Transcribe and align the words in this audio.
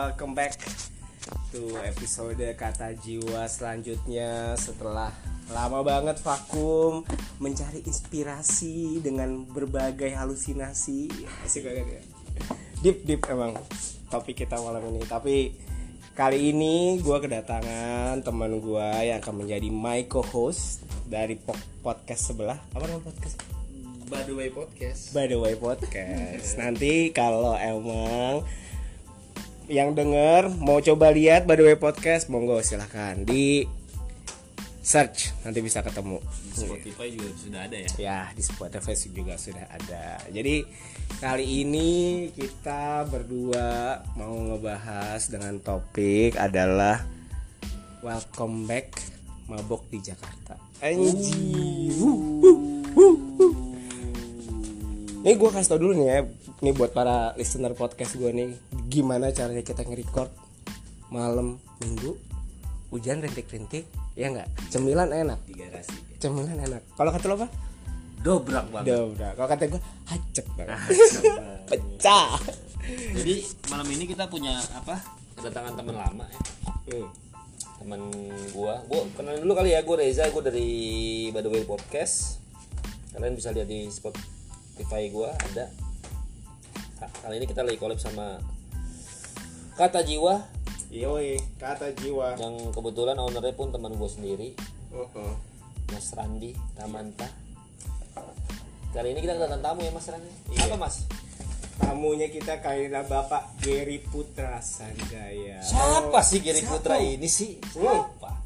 Welcome 0.00 0.32
back 0.32 0.56
to 1.52 1.76
episode 1.84 2.40
kata 2.56 2.96
jiwa 3.04 3.44
selanjutnya. 3.44 4.56
Setelah 4.56 5.12
lama 5.52 5.84
banget 5.84 6.16
vakum 6.24 7.04
mencari 7.36 7.84
inspirasi 7.84 9.04
dengan 9.04 9.44
berbagai 9.44 10.08
halusinasi. 10.16 11.12
Asik 11.44 11.68
banget 11.68 12.00
ya. 12.00 12.02
Deep 12.80 13.04
deep 13.04 13.28
emang 13.28 13.60
topik 14.08 14.40
kita 14.40 14.56
malam 14.56 14.88
ini. 14.88 15.04
Tapi 15.04 15.52
kali 16.16 16.48
ini 16.48 16.96
gue 17.04 17.18
kedatangan 17.20 18.24
teman 18.24 18.56
gue 18.56 18.88
yang 19.04 19.20
akan 19.20 19.44
menjadi 19.44 19.68
my 19.68 20.08
co-host 20.08 20.80
dari 21.04 21.36
po- 21.36 21.60
podcast 21.84 22.32
sebelah. 22.32 22.56
Apa 22.72 22.88
nama 22.88 23.04
podcast? 23.04 23.36
By 24.08 24.24
the 24.24 24.32
way 24.32 24.48
podcast. 24.48 25.12
By 25.12 25.28
the 25.28 25.36
way 25.36 25.60
podcast. 25.60 26.56
Nanti 26.64 27.12
kalau 27.12 27.52
emang 27.52 28.48
Yang 29.70 30.02
denger 30.02 30.50
Mau 30.58 30.82
coba 30.82 31.14
lihat 31.14 31.46
By 31.46 31.54
the 31.54 31.62
way 31.62 31.78
podcast 31.78 32.26
Monggo 32.26 32.58
silahkan. 32.58 33.22
Di 33.22 33.62
Search 34.82 35.30
Nanti 35.46 35.62
bisa 35.62 35.78
ketemu. 35.86 36.18
Spotify 36.50 37.06
juga 37.14 37.30
sudah 37.38 37.60
ada 37.70 37.76
ya? 37.78 37.90
Ya 37.94 38.20
di 38.34 38.42
Spotify 38.42 38.94
juga 38.98 39.38
sudah 39.38 39.66
ada. 39.70 40.18
Jadi 40.26 40.66
Kali 41.22 41.46
ini 41.62 41.90
Kita 42.34 43.06
berdua 43.06 44.02
Mau 44.18 44.34
ngebahas 44.34 45.30
Dengan 45.30 45.62
topik 45.62 46.34
adalah 46.34 47.06
Welcome 48.02 48.66
back 48.66 48.98
Mabok 49.50 49.82
di 49.90 49.98
Jakarta. 49.98 50.54
Anjir 50.78 51.90
Ini 55.20 55.36
gue 55.36 55.50
kasih 55.52 55.76
tau 55.76 55.80
dulu 55.84 56.00
nih 56.00 56.06
ya 56.08 56.18
Nih 56.64 56.72
buat 56.72 56.96
para 56.96 57.36
listener 57.36 57.76
podcast 57.76 58.16
gue 58.16 58.32
nih 58.32 58.56
Gimana 58.88 59.28
caranya 59.36 59.60
kita 59.60 59.84
nge-record 59.84 60.32
Malam 61.12 61.60
minggu 61.84 62.16
Hujan 62.88 63.20
rintik-rintik 63.20 63.84
Ya 64.16 64.32
nggak? 64.32 64.48
Cemilan 64.72 65.12
enak. 65.12 65.44
Di 65.44 65.60
garasi 65.60 65.92
Cemilan 66.16 66.56
enak. 66.56 66.96
Kalau 66.96 67.12
kata 67.12 67.28
lo 67.28 67.36
apa? 67.36 67.48
dobrak 68.20 68.68
banget. 68.72 68.96
Dobra 68.96 69.28
Kalau 69.36 69.48
kata 69.48 69.62
gue 69.68 69.82
Hacep 70.10 70.46
banget. 70.56 70.80
Pecah. 71.68 72.40
Jadi 73.20 73.34
malam 73.68 73.88
ini 73.92 74.04
kita 74.08 74.24
punya 74.24 74.56
apa? 74.72 75.00
Kedatangan 75.36 75.76
teman 75.76 75.96
lama 76.00 76.24
ya. 76.28 76.40
Hmm. 76.96 77.08
teman 77.80 78.00
gua. 78.52 78.80
Gua 78.88 79.08
kenalin 79.16 79.40
dulu 79.40 79.56
kali 79.56 79.72
ya 79.72 79.80
gua 79.84 80.00
Reza 80.00 80.28
gua 80.32 80.44
dari 80.44 80.68
By 81.32 81.40
the 81.44 81.52
way 81.52 81.64
podcast. 81.64 82.40
Kalian 83.12 83.36
bisa 83.36 83.52
lihat 83.52 83.68
di 83.68 83.88
Spotify 84.80 85.12
gua 85.12 85.28
ada. 85.36 85.68
Ka- 86.96 87.12
kali 87.20 87.36
ini 87.36 87.44
kita 87.44 87.60
lagi 87.60 87.76
collab 87.76 88.00
sama 88.00 88.40
kata 89.76 90.00
jiwa. 90.00 90.40
Yoi 90.88 91.36
Kata 91.60 91.92
jiwa. 91.92 92.40
Yang 92.40 92.72
kebetulan 92.72 93.20
ownernya 93.20 93.52
pun 93.52 93.68
teman 93.68 93.92
gua 94.00 94.08
sendiri. 94.08 94.56
Uh-uh. 94.88 95.36
Mas 95.92 96.08
Randi 96.16 96.56
Tamanta. 96.72 97.28
Kali 98.96 99.12
ini 99.12 99.20
kita 99.20 99.36
kedatangan 99.36 99.60
tamu 99.60 99.84
ya 99.84 99.92
Mas 99.92 100.08
Randi. 100.08 100.32
Apa 100.56 100.76
Mas? 100.80 100.96
Tamunya 101.76 102.32
kita 102.32 102.64
kalilah 102.64 103.04
Bapak 103.04 103.60
Gary 103.60 104.00
Putra 104.00 104.64
Sanjaya. 104.64 105.60
Siapa 105.60 106.24
sih 106.24 106.40
Giri 106.40 106.64
Siapa? 106.64 106.80
Putra 106.80 106.96
ini 107.04 107.28
sih? 107.28 107.60
Siapa 107.68 108.39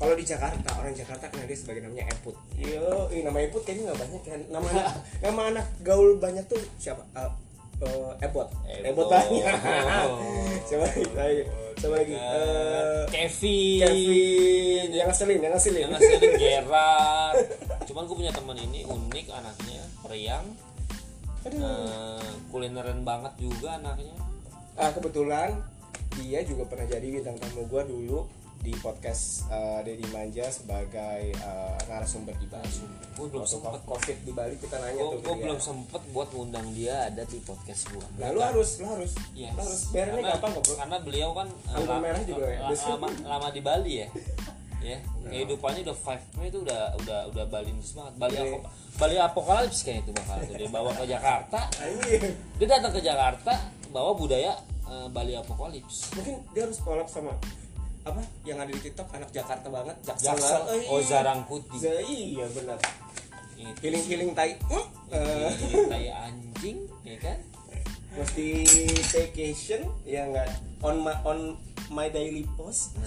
Kalau 0.00 0.14
di 0.16 0.24
Jakarta, 0.24 0.68
orang 0.80 0.96
Jakarta 0.96 1.28
kenal 1.28 1.44
dia 1.44 1.58
sebagai 1.60 1.84
namanya 1.84 2.08
Eput. 2.08 2.32
Yo, 2.56 3.12
ih, 3.12 3.20
nama 3.20 3.36
Eput 3.44 3.60
kayaknya 3.68 3.92
nggak 3.92 4.00
banyak 4.00 4.22
kan. 4.24 4.40
Nama 4.48 4.66
anak, 4.72 4.86
nama 5.28 5.40
anak 5.52 5.66
gaul 5.84 6.16
banyak 6.16 6.44
tuh 6.48 6.56
siapa? 6.80 7.04
Uh, 7.12 7.28
uh, 7.84 8.16
Epot. 8.24 8.48
Epot. 8.64 9.06
Banyak. 9.12 9.44
siapa 10.64 10.88
lagi? 10.88 11.04
Lagi. 11.20 11.42
Siapa 11.80 11.96
lagi? 11.96 12.12
Eh, 12.12 13.02
Kevin 13.08 13.80
Kevin. 13.88 14.88
Yang 14.92 15.06
ngeselin, 15.08 15.40
yang 15.40 15.52
ngeselin. 15.56 15.80
yang 15.80 15.92
ngasih 15.96 16.16
Gerard 16.40 17.36
cuman 17.88 18.06
gue 18.06 18.16
punya 18.22 18.30
teman 18.30 18.54
ini 18.54 18.86
unik 18.86 19.26
anaknya 19.32 19.82
periang 20.04 20.46
Eh, 21.40 22.30
kulineran 22.52 23.00
banget 23.00 23.32
juga 23.40 23.80
anaknya 23.80 24.12
Ah, 24.76 24.92
kebetulan 24.92 25.56
dia 26.20 26.44
juga 26.44 26.68
pernah 26.68 26.84
jadi 26.84 27.00
bintang 27.00 27.40
tamu 27.40 27.64
gua 27.64 27.80
dulu 27.80 28.28
di 28.60 28.76
podcast 28.76 29.48
uh, 29.48 29.80
Deddy 29.80 30.04
Manja 30.08 30.44
sebagai 30.46 31.32
uh, 31.40 31.80
narasumber 31.86 32.36
di 32.36 32.44
Bali. 32.44 32.68
gue 33.10 33.26
belum 33.26 33.42
sempet 33.42 33.80
covid 33.82 34.16
di 34.20 34.32
Bali 34.32 34.52
kita 34.54 34.76
nanya 34.76 35.00
gue 35.00 35.16
tuh 35.18 35.32
dia. 35.32 35.42
belum 35.42 35.58
sempet 35.58 36.02
buat 36.10 36.28
ngundang 36.30 36.68
dia 36.72 37.08
ada 37.08 37.24
di 37.24 37.40
podcast 37.40 37.88
gue 37.88 38.04
Nah, 38.16 38.28
lu 38.30 38.38
harus, 38.38 38.76
lu 38.76 38.86
harus, 38.86 39.16
Yes. 39.32 39.56
lu 39.56 39.60
harus. 39.60 39.80
Karena- 39.90 40.28
gampang 40.30 40.52
kok, 40.52 40.62
bro. 40.62 40.74
Karena 40.76 40.96
beliau 41.00 41.30
kan 41.32 41.48
eh, 41.48 41.72
Anggur 41.72 41.88
la- 41.90 42.02
merah 42.02 42.22
juga 42.22 42.46
ya, 42.46 42.60
lama, 42.68 43.08
lama 43.24 43.48
di 43.48 43.60
Bali 43.60 43.92
ya. 43.96 44.08
ya, 44.92 44.96
kehidupannya 45.24 45.80
udah 45.84 45.96
five 45.98 46.24
nya 46.36 46.44
itu 46.46 46.58
udah 46.60 46.82
udah 47.00 47.20
udah 47.32 47.44
Bali 47.48 47.72
banget. 47.72 48.12
Bali 48.16 48.36
Iya. 48.36 48.44
apa? 48.54 48.68
Bali 48.96 49.16
apokalips 49.16 49.78
kayaknya 49.82 50.02
itu 50.04 50.12
bakal 50.12 50.36
dia 50.44 50.68
bawa 50.68 50.90
ke 50.92 51.04
Jakarta. 51.06 51.60
Dia 52.56 52.66
datang 52.68 52.92
ke 52.92 53.00
Jakarta 53.00 53.52
bawa 53.88 54.12
budaya 54.12 54.52
eh, 54.84 55.08
Bali 55.08 55.32
apokalips. 55.32 56.12
Mungkin 56.12 56.44
dia 56.52 56.68
harus 56.68 56.76
collab 56.80 57.08
sama 57.08 57.32
apa 58.00 58.20
yang 58.42 58.56
ada 58.56 58.68
di 58.68 58.80
TikTok 58.80 59.12
anak 59.12 59.28
Jakarta 59.30 59.68
banget, 59.68 59.96
Jaksel. 60.00 60.32
Jaksel, 60.32 60.62
Eh, 60.72 60.88
oh 60.88 61.00
Zarang 61.00 61.44
Putih. 61.44 61.76
Za- 61.76 62.00
iya 62.00 62.46
benar. 62.48 62.78
Healing 63.80 64.04
healing 64.04 64.30
tai. 64.32 64.56
Ini 64.56 65.84
kayak 65.86 66.16
anjing, 66.26 66.78
ya 67.02 67.16
kan? 67.18 67.38
mesti 68.10 68.66
staycation 69.06 69.86
ya 70.02 70.26
enggak 70.26 70.50
on 70.82 70.98
my 70.98 71.14
on 71.22 71.54
my 71.88 72.10
daily 72.10 72.42
post. 72.58 72.98
Nah, 72.98 73.06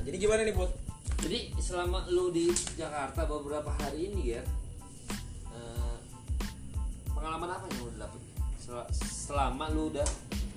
jadi 0.00 0.16
gimana 0.16 0.48
nih, 0.48 0.56
Bud? 0.56 0.72
Jadi 1.20 1.52
selama 1.60 2.08
lu 2.08 2.32
di 2.32 2.48
Jakarta 2.72 3.28
beberapa 3.28 3.68
hari 3.68 4.08
ini 4.08 4.32
ya, 4.32 4.42
eh, 5.52 5.96
pengalaman 7.12 7.52
apa 7.52 7.68
yang 7.68 7.84
lu 7.84 7.92
dapet? 8.00 8.20
Sel- 8.56 8.88
Selama 9.28 9.68
lu 9.68 9.92
udah 9.92 10.08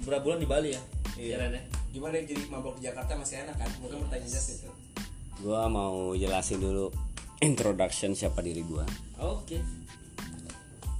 berapa 0.04 0.24
bulan 0.24 0.40
di 0.40 0.48
Bali 0.48 0.70
ya? 0.72 0.82
Iya. 1.20 1.36
Jalannya? 1.36 1.62
Gimana 1.94 2.18
jadi 2.26 2.42
mabok 2.50 2.82
di 2.82 2.90
Jakarta 2.90 3.14
masih 3.14 3.46
enak 3.46 3.54
kan? 3.54 3.70
Mungkin 3.78 4.02
pertanyaan 4.10 4.34
itu. 4.34 4.70
Gua 5.46 5.70
mau 5.70 6.18
jelasin 6.18 6.58
dulu 6.58 6.90
introduction 7.38 8.18
siapa 8.18 8.42
diri 8.42 8.66
gua. 8.66 8.82
Oke. 9.22 9.62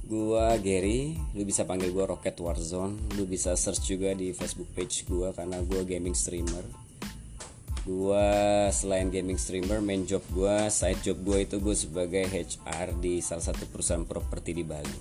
Gua 0.06 0.54
Gary, 0.62 1.18
lu 1.34 1.42
bisa 1.42 1.66
panggil 1.66 1.90
gua 1.90 2.06
Rocket 2.14 2.38
Warzone. 2.38 3.18
Lu 3.18 3.26
bisa 3.26 3.58
search 3.58 3.90
juga 3.90 4.14
di 4.14 4.30
Facebook 4.30 4.70
page 4.70 5.02
gua 5.10 5.34
karena 5.34 5.58
gua 5.66 5.82
gaming 5.82 6.14
streamer. 6.14 6.62
Gua 7.82 8.70
selain 8.70 9.10
gaming 9.10 9.36
streamer, 9.36 9.82
main 9.82 10.06
job 10.06 10.22
gua, 10.30 10.70
side 10.70 11.02
job 11.02 11.20
gua 11.20 11.42
itu 11.42 11.60
gue 11.60 11.76
sebagai 11.76 12.24
HR 12.24 12.96
di 12.96 13.20
salah 13.20 13.44
satu 13.44 13.68
perusahaan 13.68 14.06
properti 14.06 14.56
di 14.56 14.64
Bali. 14.64 14.98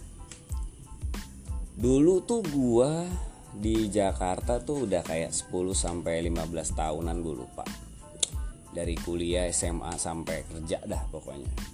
Dulu 1.80 2.28
tuh 2.28 2.44
gua 2.52 3.08
di 3.54 3.90
Jakarta 3.90 4.58
tuh 4.60 4.90
udah 4.90 5.06
kayak 5.06 5.30
10 5.30 5.54
sampai 5.78 6.26
15 6.26 6.74
tahunan 6.74 7.18
gue 7.22 7.36
lupa. 7.38 7.66
Dari 8.74 8.98
kuliah 8.98 9.46
SMA 9.54 9.94
sampai 10.02 10.42
kerja 10.50 10.82
dah 10.82 11.06
pokoknya 11.14 11.74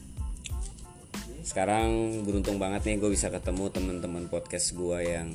sekarang 1.50 2.22
beruntung 2.30 2.62
banget 2.62 2.86
nih 2.86 3.02
gue 3.02 3.10
bisa 3.10 3.34
ketemu 3.34 3.74
teman-teman 3.74 4.30
podcast 4.30 4.78
gue 4.78 5.00
yang 5.02 5.34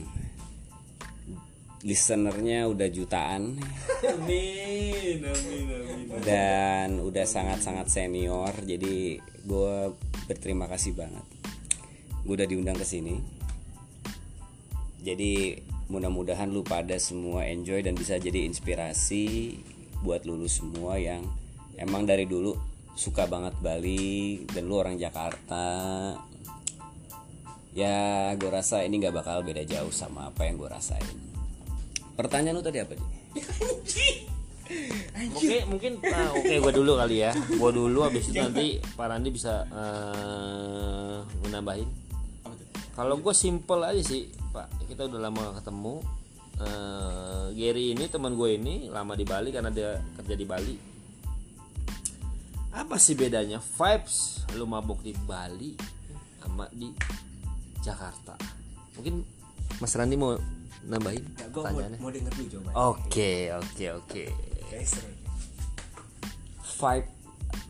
listenernya 1.83 2.71
udah 2.71 2.87
jutaan 2.87 3.59
Amin, 4.07 5.19
amin, 5.21 5.65
amin. 5.75 6.23
dan 6.23 7.03
udah 7.03 7.27
sangat-sangat 7.27 7.91
senior 7.91 8.55
jadi 8.63 9.19
gue 9.21 9.75
berterima 10.31 10.71
kasih 10.71 10.95
banget 10.95 11.27
gue 12.23 12.35
udah 12.39 12.47
diundang 12.47 12.79
ke 12.79 12.87
sini 12.87 13.19
jadi 15.03 15.59
mudah-mudahan 15.89 16.49
lu 16.49 16.65
pada 16.65 16.97
semua 16.97 17.45
enjoy 17.45 17.85
dan 17.85 17.93
bisa 17.93 18.17
jadi 18.17 18.49
inspirasi 18.49 19.57
buat 20.01 20.25
lulus 20.25 20.61
semua 20.61 20.97
yang 20.97 21.25
emang 21.77 22.09
dari 22.09 22.25
dulu 22.25 22.57
suka 22.95 23.27
banget 23.27 23.53
Bali 23.61 24.45
dan 24.49 24.71
lu 24.71 24.79
orang 24.79 24.97
Jakarta 24.97 25.67
ya 27.75 28.31
gue 28.39 28.51
rasa 28.51 28.87
ini 28.87 29.03
nggak 29.03 29.25
bakal 29.25 29.43
beda 29.43 29.67
jauh 29.67 29.91
sama 29.91 30.31
apa 30.31 30.47
yang 30.47 30.57
gue 30.57 30.71
rasain 30.71 31.17
pertanyaan 32.15 32.55
lu 32.55 32.63
tadi 32.63 32.79
apa 32.79 32.95
sih 32.95 34.35
Mungkin 35.15 35.63
mungkin 35.69 35.93
ah, 36.09 36.33
oke 36.33 36.55
gua 36.61 36.73
dulu 36.73 36.93
kali 36.97 37.21
ya. 37.21 37.33
Gua 37.61 37.69
dulu 37.69 38.01
habis 38.01 38.33
itu 38.33 38.41
nanti 38.41 38.81
Pak 38.81 39.07
Randi 39.13 39.29
bisa 39.29 39.69
eh, 39.69 41.17
menambahin. 41.45 41.89
Kalau 42.97 43.19
gue 43.21 43.35
simple 43.37 43.83
aja 43.85 44.01
sih. 44.01 44.31
Kita 44.85 45.09
udah 45.09 45.21
lama 45.21 45.39
gak 45.51 45.65
ketemu. 45.65 45.95
Eh, 46.55 47.47
Gary 47.59 47.85
ini 47.99 48.05
teman 48.07 48.39
gue 48.39 48.55
ini 48.55 48.87
lama 48.87 49.19
di 49.19 49.27
Bali 49.27 49.51
karena 49.51 49.75
dia 49.75 49.99
kerja 50.15 50.35
di 50.39 50.47
Bali. 50.47 50.77
Apa 52.75 52.99
sih 52.99 53.15
bedanya 53.15 53.59
vibes 53.59 54.47
lu 54.55 54.67
mabuk 54.67 55.03
di 55.03 55.15
Bali 55.15 55.75
sama 56.43 56.67
di 56.71 56.91
Jakarta? 57.83 58.39
Mungkin 58.99 59.23
Mas 59.83 59.95
Randi 59.99 60.15
mau 60.15 60.39
nambahin 60.85 61.25
Ya, 61.39 61.49
mau, 61.49 61.55
pertanyaannya 61.65 61.99
mau 61.99 62.11
denger 62.13 62.33
dulu 62.37 62.47
jawabannya. 62.51 62.77
oke 62.77 63.33
oke 63.59 63.87
oke 63.99 64.25
seru. 64.85 65.11
Vibe 66.75 67.09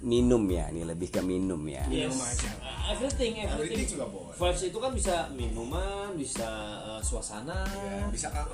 minum 0.04 0.44
ya, 0.48 0.68
ini 0.68 0.84
lebih 0.84 1.08
ke 1.08 1.20
minum 1.24 1.60
ya. 1.64 1.84
Minum 1.88 2.16
aja. 2.20 2.50
everything 2.92 3.40
Everything 3.40 3.88
juga 3.88 4.06
boleh. 4.08 4.34
vibes 4.36 4.62
itu 4.68 4.78
kan 4.78 4.90
bisa 4.92 5.28
minuman 5.32 6.12
bisa 6.14 6.48
eh, 6.84 7.00
suasana 7.00 7.64
Ya, 7.64 8.04
bisa 8.12 8.28
kan 8.28 8.44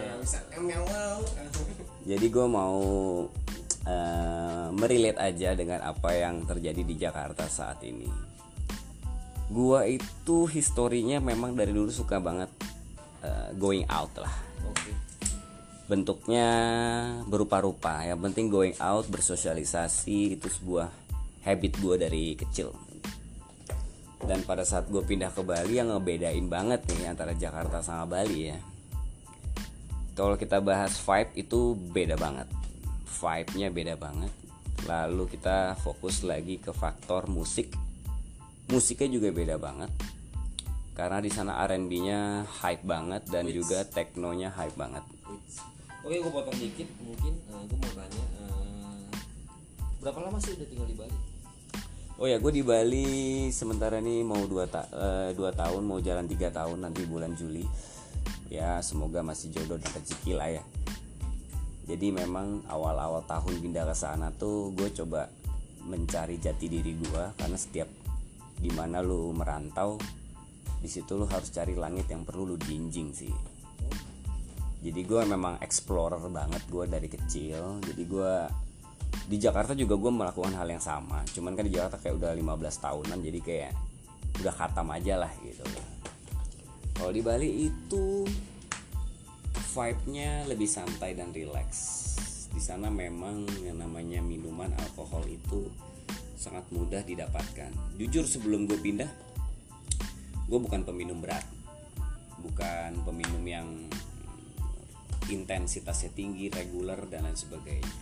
ya, 0.00 0.14
bisa 0.16 0.38
ngewel 0.56 1.18
Jadi 2.10 2.26
gue 2.32 2.46
mau 2.48 2.80
eh, 3.84 4.66
merelate 4.72 5.20
aja 5.20 5.52
dengan 5.52 5.80
apa 5.84 6.10
yang 6.16 6.44
terjadi 6.48 6.82
di 6.82 6.94
Jakarta 6.96 7.44
saat 7.48 7.84
ini. 7.84 8.08
Gua 9.52 9.84
itu 9.84 10.48
historinya 10.48 11.20
memang 11.20 11.52
dari 11.52 11.70
dulu 11.70 11.92
suka 11.92 12.16
banget 12.16 12.48
eh, 13.20 13.52
going 13.60 13.84
out 13.92 14.12
lah. 14.16 14.32
Bentuknya 15.84 16.48
berupa-rupa. 17.28 18.00
Yang 18.04 18.20
penting 18.30 18.46
going 18.48 18.76
out, 18.80 19.04
bersosialisasi 19.12 20.40
itu 20.40 20.48
sebuah 20.48 20.88
habit 21.44 21.72
gue 21.76 21.96
dari 22.00 22.24
kecil. 22.32 22.72
Dan 24.24 24.40
pada 24.48 24.64
saat 24.64 24.88
gue 24.88 25.04
pindah 25.04 25.28
ke 25.36 25.44
Bali 25.44 25.76
yang 25.76 25.92
ngebedain 25.92 26.48
banget 26.48 26.88
nih 26.88 27.12
antara 27.12 27.36
Jakarta 27.36 27.84
sama 27.84 28.08
Bali 28.08 28.48
ya. 28.48 28.56
Kalau 30.16 30.40
kita 30.40 30.64
bahas 30.64 30.96
vibe 30.96 31.32
itu 31.36 31.76
beda 31.76 32.16
banget. 32.16 32.48
Vibe-nya 33.20 33.68
beda 33.68 33.94
banget. 34.00 34.32
Lalu 34.88 35.36
kita 35.36 35.76
fokus 35.76 36.24
lagi 36.24 36.56
ke 36.56 36.72
faktor 36.72 37.28
musik. 37.28 37.68
Musiknya 38.72 39.20
juga 39.20 39.28
beda 39.36 39.60
banget. 39.60 39.92
Karena 40.96 41.18
di 41.20 41.28
sana 41.28 41.58
R&B-nya 41.66 42.46
hype 42.64 42.86
banget 42.86 43.28
dan 43.28 43.44
juga 43.50 43.82
teknonya 43.84 44.54
hype 44.54 44.78
banget. 44.78 45.04
Oke 46.04 46.14
gue 46.14 46.32
potong 46.32 46.58
dikit 46.60 46.88
mungkin 47.00 47.32
gue 47.40 47.78
mau 47.80 47.92
tanya 47.96 48.24
eh, 48.44 49.04
berapa 50.04 50.18
lama 50.20 50.38
sih 50.38 50.52
udah 50.54 50.68
tinggal 50.68 50.88
di 50.88 50.96
Bali 50.96 51.18
Oh 52.14 52.30
ya, 52.30 52.38
gue 52.38 52.52
di 52.54 52.62
Bali 52.62 53.50
sementara 53.50 53.98
nih 53.98 54.22
mau 54.22 54.38
dua, 54.46 54.70
ta- 54.70 54.86
eh, 54.86 55.34
dua 55.34 55.50
tahun, 55.50 55.82
mau 55.82 55.98
jalan 55.98 56.30
tiga 56.30 56.46
tahun 56.54 56.86
nanti 56.86 57.02
bulan 57.10 57.34
Juli. 57.34 57.66
Ya, 58.46 58.78
semoga 58.86 59.18
masih 59.26 59.50
jodoh 59.50 59.82
dan 59.82 59.90
rezeki 59.98 60.38
lah 60.38 60.46
ya. 60.46 60.62
Jadi 61.90 62.14
memang 62.14 62.62
awal-awal 62.70 63.26
tahun 63.26 63.58
pindah 63.58 63.82
ke 63.90 63.98
sana 63.98 64.30
tuh 64.30 64.70
gue 64.78 64.94
coba 64.94 65.26
mencari 65.90 66.38
jati 66.38 66.70
diri 66.70 66.94
gue 66.96 67.24
karena 67.34 67.58
setiap 67.58 67.90
di 68.62 68.70
mana 68.70 69.02
lu 69.02 69.34
merantau 69.34 69.98
di 70.78 70.86
situ 70.86 71.18
lu 71.18 71.26
harus 71.26 71.50
cari 71.50 71.74
langit 71.74 72.06
yang 72.08 72.22
perlu 72.22 72.46
lu 72.46 72.56
jinjing 72.62 73.10
sih. 73.10 73.34
Jadi 74.84 75.00
gue 75.00 75.22
memang 75.24 75.56
explorer 75.64 76.20
banget 76.28 76.60
gue 76.68 76.84
dari 76.84 77.08
kecil. 77.08 77.80
Jadi 77.80 78.02
gue 78.04 78.34
di 79.24 79.40
Jakarta 79.40 79.72
juga 79.72 79.96
gue 79.96 80.12
melakukan 80.12 80.52
hal 80.52 80.68
yang 80.68 80.84
sama. 80.84 81.24
Cuman 81.32 81.56
kan 81.56 81.64
di 81.64 81.72
Jakarta 81.72 81.96
kayak 81.96 82.20
udah 82.20 82.30
15 82.36 82.84
tahunan 82.84 83.18
jadi 83.24 83.40
kayak 83.40 83.72
udah 84.44 84.52
khatam 84.52 84.92
aja 84.92 85.16
lah 85.16 85.32
gitu. 85.40 85.64
Kalau 86.94 87.10
di 87.10 87.24
Bali 87.24 87.72
itu 87.72 88.28
vibe-nya 89.74 90.44
lebih 90.44 90.68
santai 90.68 91.16
dan 91.16 91.32
relax. 91.32 91.68
Di 92.52 92.60
sana 92.60 92.92
memang 92.92 93.48
yang 93.64 93.80
namanya 93.80 94.20
minuman 94.20 94.70
alkohol 94.78 95.24
itu 95.26 95.66
sangat 96.36 96.68
mudah 96.68 97.00
didapatkan. 97.02 97.72
Jujur 97.96 98.28
sebelum 98.28 98.68
gue 98.68 98.76
pindah 98.76 99.08
gue 100.44 100.58
bukan 100.60 100.84
peminum 100.84 101.24
berat. 101.24 101.42
Bukan 102.44 103.00
peminum 103.08 103.40
yang 103.48 103.68
intensitasnya 105.32 106.12
tinggi 106.12 106.52
reguler 106.52 107.00
dan 107.08 107.24
lain 107.24 107.38
sebagainya. 107.38 107.94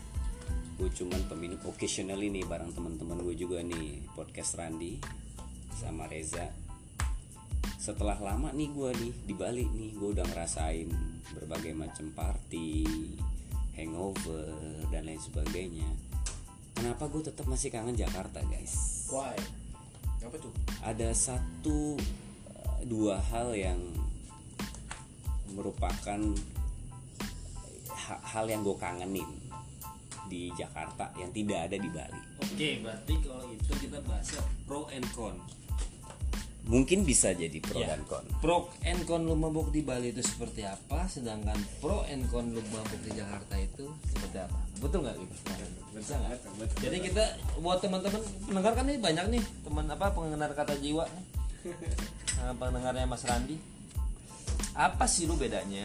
Gue 0.79 0.91
cuman 0.91 1.23
peminum 1.31 1.61
occasional 1.69 2.19
ini 2.19 2.43
bareng 2.43 2.75
teman-teman 2.75 3.23
gue 3.23 3.37
juga 3.39 3.63
nih 3.63 4.03
podcast 4.19 4.59
Randi 4.59 4.99
sama 5.71 6.11
Reza. 6.11 6.51
Setelah 7.79 8.19
lama 8.19 8.51
nih 8.51 8.71
gue 8.71 8.91
nih 8.95 9.13
di 9.27 9.35
Bali 9.35 9.63
nih 9.67 9.91
gue 9.95 10.09
udah 10.15 10.27
ngerasain 10.27 10.89
berbagai 11.35 11.75
macam 11.75 12.11
party 12.15 12.87
hangover 13.79 14.55
dan 14.91 15.07
lain 15.07 15.21
sebagainya. 15.21 15.89
Kenapa 16.73 17.07
gue 17.07 17.23
tetap 17.23 17.47
masih 17.47 17.69
kangen 17.69 17.95
Jakarta 17.95 18.41
guys? 18.49 19.07
Why? 19.13 19.37
Apa 20.25 20.37
tuh? 20.39 20.53
Ada 20.83 21.13
satu 21.13 21.95
eh, 22.49 22.81
dua 22.89 23.21
hal 23.31 23.55
yang 23.55 23.81
merupakan 25.53 26.21
hal 28.03 28.45
yang 28.47 28.61
gue 28.61 28.75
kangenin 28.75 29.29
di 30.25 30.49
Jakarta 30.53 31.13
yang 31.15 31.29
tidak 31.31 31.69
ada 31.69 31.77
di 31.77 31.89
Bali. 31.89 32.21
oke 32.39 32.69
berarti 32.81 33.15
kalau 33.21 33.47
itu 33.49 33.73
kita 33.79 33.99
bahasnya 34.03 34.41
pro 34.65 34.87
and 34.89 35.07
con. 35.13 35.37
Mungkin 36.63 37.03
bisa 37.03 37.35
jadi 37.35 37.59
pro 37.59 37.75
Ya. 37.77 37.91
dan 37.91 38.07
kon. 38.07 38.23
pro 38.39 38.71
and 38.83 39.03
con 39.03 39.27
lu 39.27 39.35
mabuk 39.35 39.69
di 39.69 39.83
Bali 39.83 40.15
itu 40.15 40.23
seperti 40.23 40.63
apa 40.63 41.05
sedangkan 41.05 41.59
pro 41.83 42.07
and 42.07 42.31
con 42.31 42.49
lu 42.49 42.63
mabuk 42.71 43.03
di 43.03 43.11
Jakarta 43.13 43.59
itu 43.59 43.91
seperti 44.09 44.39
apa? 44.41 44.59
Betul 44.79 45.03
nggak 45.03 45.17
gitu 45.19 45.35
bisa 45.93 46.15
nggak? 46.17 46.39
Jadi 46.79 46.97
kita 47.03 47.25
buat 47.59 47.83
teman-teman 47.83 48.23
pendengar 48.47 48.73
kan 48.73 48.85
nih 48.87 48.97
banyak 48.97 49.27
nih 49.29 49.43
teman 49.61 49.87
apa 49.91 50.07
pendengar 50.11 50.51
kata 50.55 50.79
jiwa 50.79 51.03
nih. 51.05 51.25
Pendengarnya 52.63 53.07
Mas 53.07 53.23
Randi. 53.23 53.59
Apa 54.73 55.05
sih 55.05 55.27
lu 55.27 55.35
bedanya 55.35 55.85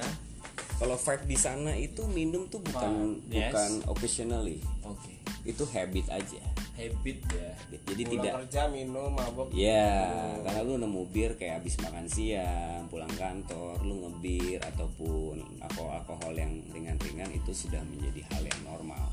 Kalau 0.77 0.93
vibe 0.93 1.25
di 1.25 1.37
sana 1.37 1.73
itu 1.73 2.05
minum 2.05 2.45
tuh 2.45 2.61
bukan 2.61 3.17
Ah, 3.17 3.33
yes. 3.33 3.49
bukan 3.49 3.71
occasionally, 3.89 4.61
oke 4.85 5.13
itu 5.41 5.63
habit 5.73 6.05
aja. 6.11 6.43
habit 6.77 7.17
ya 7.33 7.49
Jadi 7.89 8.03
pulang 8.05 8.13
tidak 8.21 8.33
kerja 8.45 8.61
minum 8.69 9.09
mabok 9.09 9.49
Ya, 9.49 10.37
karena 10.45 10.61
lu 10.61 10.77
nemu 10.77 11.09
bir 11.09 11.33
kayak 11.33 11.63
habis 11.63 11.73
makan 11.81 12.05
siang, 12.05 12.85
pulang 12.85 13.09
kantor, 13.17 13.81
lu 13.81 14.05
ngebir 14.05 14.61
ataupun 14.61 15.41
alkohol-alkohol 15.57 16.37
yang 16.37 16.53
ringan-ringan 16.69 17.33
itu 17.33 17.49
sudah 17.49 17.81
menjadi 17.81 18.21
hal 18.29 18.45
yang 18.45 18.61
normal. 18.61 19.09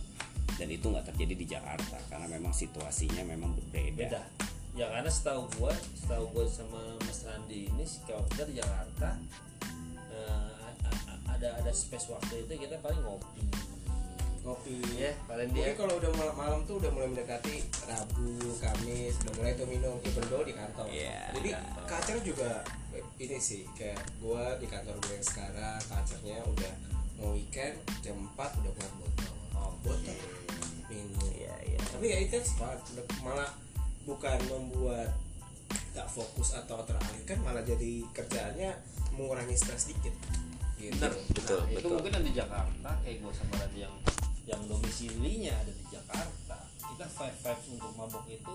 Dan 0.60 0.68
itu 0.68 0.92
nggak 0.92 1.08
terjadi 1.16 1.34
di 1.34 1.46
Jakarta 1.48 1.96
karena 2.12 2.28
memang 2.28 2.52
situasinya 2.52 3.24
memang 3.24 3.56
berbeda. 3.56 3.96
beda 4.12 4.22
ya 4.74 4.90
karena 4.90 5.06
setahu 5.06 5.46
gua 5.56 5.70
setahu 5.94 6.24
gua 6.34 6.44
sama 6.50 6.82
Mas 7.00 7.22
Randi 7.22 7.70
ini 7.70 7.86
kalau 8.04 8.26
kita 8.26 8.42
di 8.44 8.54
Jakarta 8.58 9.08
eh, 10.10 10.53
ada 11.44 11.60
ada 11.60 11.72
space 11.76 12.08
waktu 12.08 12.48
itu 12.48 12.56
kita 12.56 12.80
paling 12.80 13.04
ngopi 13.04 13.44
kopi 14.40 14.80
ya 14.96 15.12
paling 15.28 15.52
Mungkin 15.52 15.60
dia 15.60 15.76
kalau 15.76 16.00
udah 16.00 16.12
malam, 16.16 16.36
malam 16.36 16.60
tuh 16.64 16.80
udah 16.80 16.88
mulai 16.92 17.08
mendekati 17.12 17.64
Rabu, 17.84 18.56
Kamis, 18.60 19.16
udah 19.24 19.32
mulai 19.36 19.52
tuh 19.56 19.68
minum 19.68 19.96
even 20.04 20.24
though 20.28 20.44
di 20.44 20.52
kantor. 20.56 20.84
Iya, 20.88 21.32
Jadi 21.36 21.48
kantor. 21.52 21.84
culture 21.88 22.20
juga 22.20 22.50
eh, 22.92 23.04
ini 23.24 23.36
sih 23.40 23.64
kayak 23.76 24.00
gua 24.20 24.56
di 24.60 24.68
kantor 24.68 25.00
gue 25.00 25.16
yang 25.16 25.24
sekarang 25.24 25.80
culture-nya 25.84 26.38
udah 26.44 26.72
mau 27.20 27.32
weekend 27.36 27.76
jam 28.00 28.16
4 28.16 28.36
udah 28.36 28.72
buat 28.72 28.92
botol. 29.00 29.34
Oh, 29.56 29.72
botol. 29.80 30.16
Minum. 30.92 31.28
Iya, 31.28 31.56
iya. 31.64 31.78
Tapi 31.80 32.04
ya 32.08 32.18
itu 32.24 32.36
udah 32.40 33.04
malah 33.24 33.48
bukan 34.04 34.40
membuat 34.48 35.12
gak 35.96 36.08
fokus 36.08 36.52
atau 36.52 36.84
teralihkan 36.84 37.40
malah 37.40 37.64
jadi 37.64 38.04
kerjaannya 38.12 38.76
mengurangi 39.16 39.56
stres 39.56 39.88
dikit. 39.88 40.12
Gitu. 40.84 41.00
bener 41.00 41.12
betul, 41.32 41.60
Nah, 41.60 41.70
itu 41.70 41.76
betul. 41.80 41.94
mungkin 41.96 42.12
yang 42.12 42.24
di 42.24 42.32
Jakarta 42.34 42.90
kayak 43.00 43.16
gua 43.20 43.32
sama 43.32 43.54
Randi 43.56 43.78
yang 43.80 43.94
yang 44.44 44.62
domisilinya 44.68 45.52
ada 45.56 45.72
di 45.72 45.84
Jakarta 45.88 46.56
kita 46.84 47.06
five 47.10 47.36
five 47.40 47.60
untuk 47.72 47.92
mabok 47.96 48.24
itu 48.28 48.54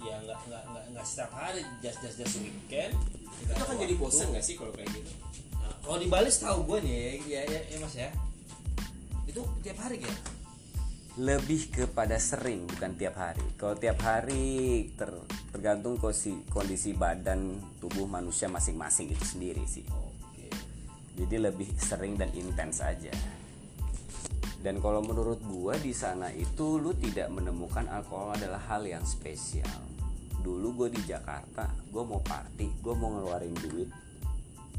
ya 0.00 0.14
nggak 0.22 0.38
nggak 0.46 0.62
nggak 0.70 0.84
nggak 0.94 1.06
setiap 1.06 1.32
hari 1.32 1.60
just 1.82 1.98
just 2.00 2.16
just 2.16 2.34
weekend 2.38 2.94
Itu 3.34 3.50
akan 3.52 3.76
jadi 3.76 3.94
bosan 3.98 4.30
gak 4.30 4.44
sih 4.46 4.54
kalau 4.54 4.70
kayak 4.70 4.88
gitu? 4.94 5.10
Nah, 5.58 5.74
kalau 5.82 5.98
di 5.98 6.06
Bali 6.06 6.30
setahu 6.30 6.64
gue 6.64 6.78
nih 6.86 7.18
ya, 7.26 7.42
ya, 7.50 7.60
ya 7.66 7.76
mas 7.82 7.94
ya 7.94 8.08
itu 9.26 9.42
tiap 9.60 9.78
hari 9.80 9.98
ya 10.00 10.14
Lebih 11.14 11.70
kepada 11.70 12.18
sering 12.18 12.66
bukan 12.66 12.98
tiap 12.98 13.14
hari. 13.14 13.46
Kalau 13.54 13.78
tiap 13.78 14.02
hari 14.02 14.90
ter- 14.98 15.22
tergantung 15.54 15.94
kondisi, 15.94 16.42
kondisi 16.50 16.90
badan 16.90 17.54
tubuh 17.78 18.02
manusia 18.10 18.50
masing-masing 18.50 19.14
itu 19.14 19.22
sendiri 19.22 19.62
sih. 19.62 19.86
oke 19.86 20.13
jadi 21.14 21.50
lebih 21.50 21.70
sering 21.78 22.18
dan 22.18 22.30
intens 22.34 22.82
aja. 22.82 23.14
Dan 24.64 24.80
kalau 24.80 25.04
menurut 25.04 25.44
gua 25.44 25.76
di 25.76 25.92
sana 25.92 26.32
itu 26.32 26.80
lu 26.80 26.96
tidak 26.96 27.28
menemukan 27.28 27.84
alkohol 27.92 28.32
adalah 28.32 28.58
hal 28.72 28.88
yang 28.88 29.04
spesial. 29.04 29.68
Dulu 30.40 30.84
gue 30.84 30.88
di 30.96 31.04
Jakarta 31.04 31.68
gue 31.88 32.04
mau 32.04 32.20
party 32.20 32.80
gue 32.80 32.94
mau 32.96 33.12
ngeluarin 33.12 33.52
duit. 33.60 33.92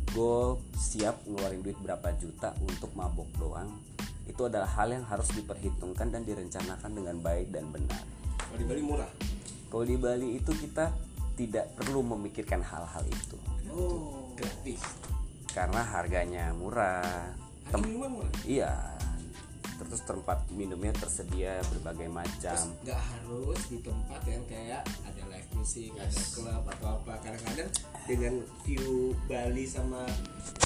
Gue 0.09 0.57
siap 0.73 1.21
ngeluarin 1.29 1.61
duit 1.61 1.77
berapa 1.77 2.17
juta 2.17 2.57
untuk 2.65 2.97
mabok 2.97 3.29
doang. 3.37 3.69
Itu 4.25 4.49
adalah 4.49 4.69
hal 4.73 4.89
yang 4.89 5.05
harus 5.05 5.29
diperhitungkan 5.37 6.09
dan 6.09 6.25
direncanakan 6.25 6.89
dengan 6.89 7.21
baik 7.21 7.53
dan 7.53 7.69
benar. 7.69 8.01
Kalau 8.41 8.57
di 8.57 8.65
Bali 8.65 8.81
murah. 8.81 9.11
kalau 9.69 9.85
di 9.85 9.97
Bali 10.01 10.27
itu 10.39 10.49
kita 10.49 10.89
tidak 11.37 11.77
perlu 11.77 12.01
memikirkan 12.01 12.63
hal-hal 12.63 13.05
itu. 13.05 13.37
Oh, 13.69 14.33
gratis. 14.33 14.81
Karena 15.55 15.81
harganya 15.87 16.51
murah 16.51 17.31
minuman 17.79 18.19
murah. 18.19 18.33
iya 18.43 18.75
terus 19.79 20.03
tempat 20.03 20.43
minumnya 20.51 20.91
tersedia 20.95 21.63
berbagai 21.71 22.11
macam 22.11 22.59
nggak 22.83 22.99
harus 22.99 23.59
di 23.71 23.79
tempat 23.79 24.21
yang 24.27 24.43
kayak 24.47 24.83
ada 25.03 25.23
live 25.31 25.49
music, 25.55 25.91
ada 25.99 26.21
klub 26.31 26.63
atau 26.63 26.87
apa. 27.01 27.13
Kadang-kadang 27.19 27.69
dengan 28.07 28.33
view 28.63 29.17
Bali 29.25 29.65
sama 29.67 30.07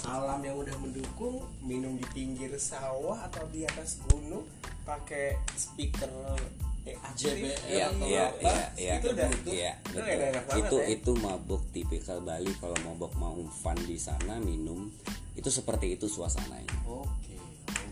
alam 0.06 0.44
yang 0.44 0.60
udah 0.62 0.76
mendukung, 0.78 1.48
minum 1.64 1.96
di 1.96 2.06
pinggir 2.14 2.54
sawah 2.60 3.18
atau 3.32 3.48
di 3.50 3.64
atas 3.64 4.04
gunung 4.12 4.46
pakai 4.84 5.40
speaker 5.58 6.38
eh, 6.86 6.96
Iya, 6.96 7.86
atau 7.92 8.06
iya, 8.08 8.24
apa, 8.32 8.40
iya, 8.40 8.66
iya. 8.78 8.94
itu 8.98 9.08
udah 9.12 9.28
itu, 9.30 9.50
Iya, 9.52 9.72
itu 9.84 9.98
betul. 10.00 10.24
enak 10.24 10.44
banget 10.48 10.60
itu 10.60 10.76
ya. 10.78 10.86
itu 10.90 11.12
mabuk 11.20 11.62
tipikal 11.72 12.18
Bali 12.20 12.52
kalau 12.58 12.78
mabuk 12.84 13.12
mau 13.16 13.36
fun 13.50 13.78
di 13.84 13.98
sana 13.98 14.40
minum 14.40 14.88
itu 15.36 15.50
seperti 15.50 15.96
itu 15.96 16.08
suasananya. 16.08 16.72
Oke, 16.84 17.36
oke. 17.36 17.86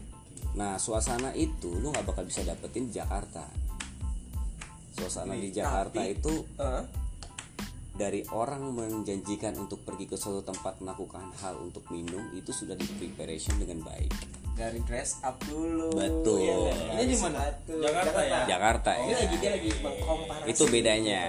Nah 0.55 0.75
suasana 0.75 1.31
itu 1.31 1.69
lu 1.71 1.91
nggak 1.91 2.03
bakal 2.05 2.23
bisa 2.23 2.43
dapetin 2.43 2.87
di 2.87 2.95
Jakarta. 2.95 3.43
Suasana 4.91 5.35
di 5.35 5.51
Tapi- 5.51 5.55
Jakarta 5.55 6.01
itu 6.03 6.33
Hah? 6.57 6.83
dari 7.93 8.21
orang 8.29 8.73
menjanjikan 8.73 9.57
untuk 9.57 9.81
pergi 9.81 10.05
ke 10.05 10.15
suatu 10.15 10.41
tempat 10.41 10.81
melakukan 10.81 11.33
hal 11.41 11.57
untuk 11.57 11.85
minum 11.89 12.29
itu 12.31 12.49
sudah 12.49 12.73
di 12.73 12.85
preparation 12.95 13.57
dengan 13.57 13.85
baik. 13.85 14.13
Dari 14.57 14.81
dress 14.81 15.21
up 15.21 15.37
dulu. 15.45 15.93
Betul. 15.93 16.41
Iya 16.41 16.53
nggak? 16.57 16.77
Ini 16.97 17.03
di 17.05 17.17
mana? 17.21 17.39
Jakarta 17.69 18.19
ya? 18.25 18.39
Jakarta 18.49 18.91
Ini 18.97 19.11
ya. 19.13 19.17
lagi 19.21 19.35
dia 19.37 19.51
lagi 19.53 19.69
mengkomparasi. 19.85 20.49
Itu 20.49 20.63
bedanya. 20.73 21.23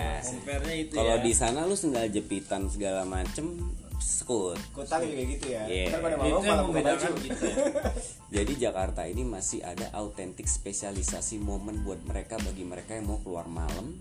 itu 0.73 0.94
Kalau 0.97 1.16
ya 1.20 1.23
di 1.23 1.32
sana 1.37 1.68
lu 1.68 1.76
sendal 1.76 2.08
jepitan 2.08 2.73
segala 2.73 3.04
macem 3.04 3.76
sekut. 4.00 4.56
Kota 4.73 5.04
juga 5.04 5.23
gitu 5.28 5.47
ya. 5.52 5.68
Iya. 5.68 5.92
Ntar 5.92 6.00
pada 6.00 6.16
mau 6.16 6.40
malah 6.40 6.64
membedakan 6.64 7.12
baju. 7.12 7.25
gitu 7.28 7.44
ya 7.44 7.56
Jadi 8.40 8.52
Jakarta 8.56 9.02
ini 9.04 9.23
masih 9.28 9.61
ada 9.61 9.92
autentik 9.92 10.49
spesialisasi 10.49 11.37
momen 11.37 11.85
buat 11.85 12.00
mereka 12.08 12.40
bagi 12.40 12.64
mereka 12.64 12.97
yang 12.97 13.12
mau 13.12 13.20
keluar 13.20 13.44
malam 13.44 14.00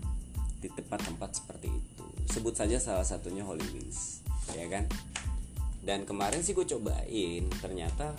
di 0.58 0.72
tempat-tempat 0.72 1.44
seperti 1.44 1.68
itu. 1.68 2.04
Sebut 2.32 2.56
saja 2.56 2.80
salah 2.82 3.06
satunya 3.06 3.46
Holy 3.46 3.64
Wings, 3.72 4.20
ya 4.52 4.66
kan? 4.68 4.84
Dan 5.80 6.04
kemarin 6.04 6.44
sih 6.44 6.52
gue 6.52 6.66
cobain, 6.66 7.46
ternyata 7.62 8.12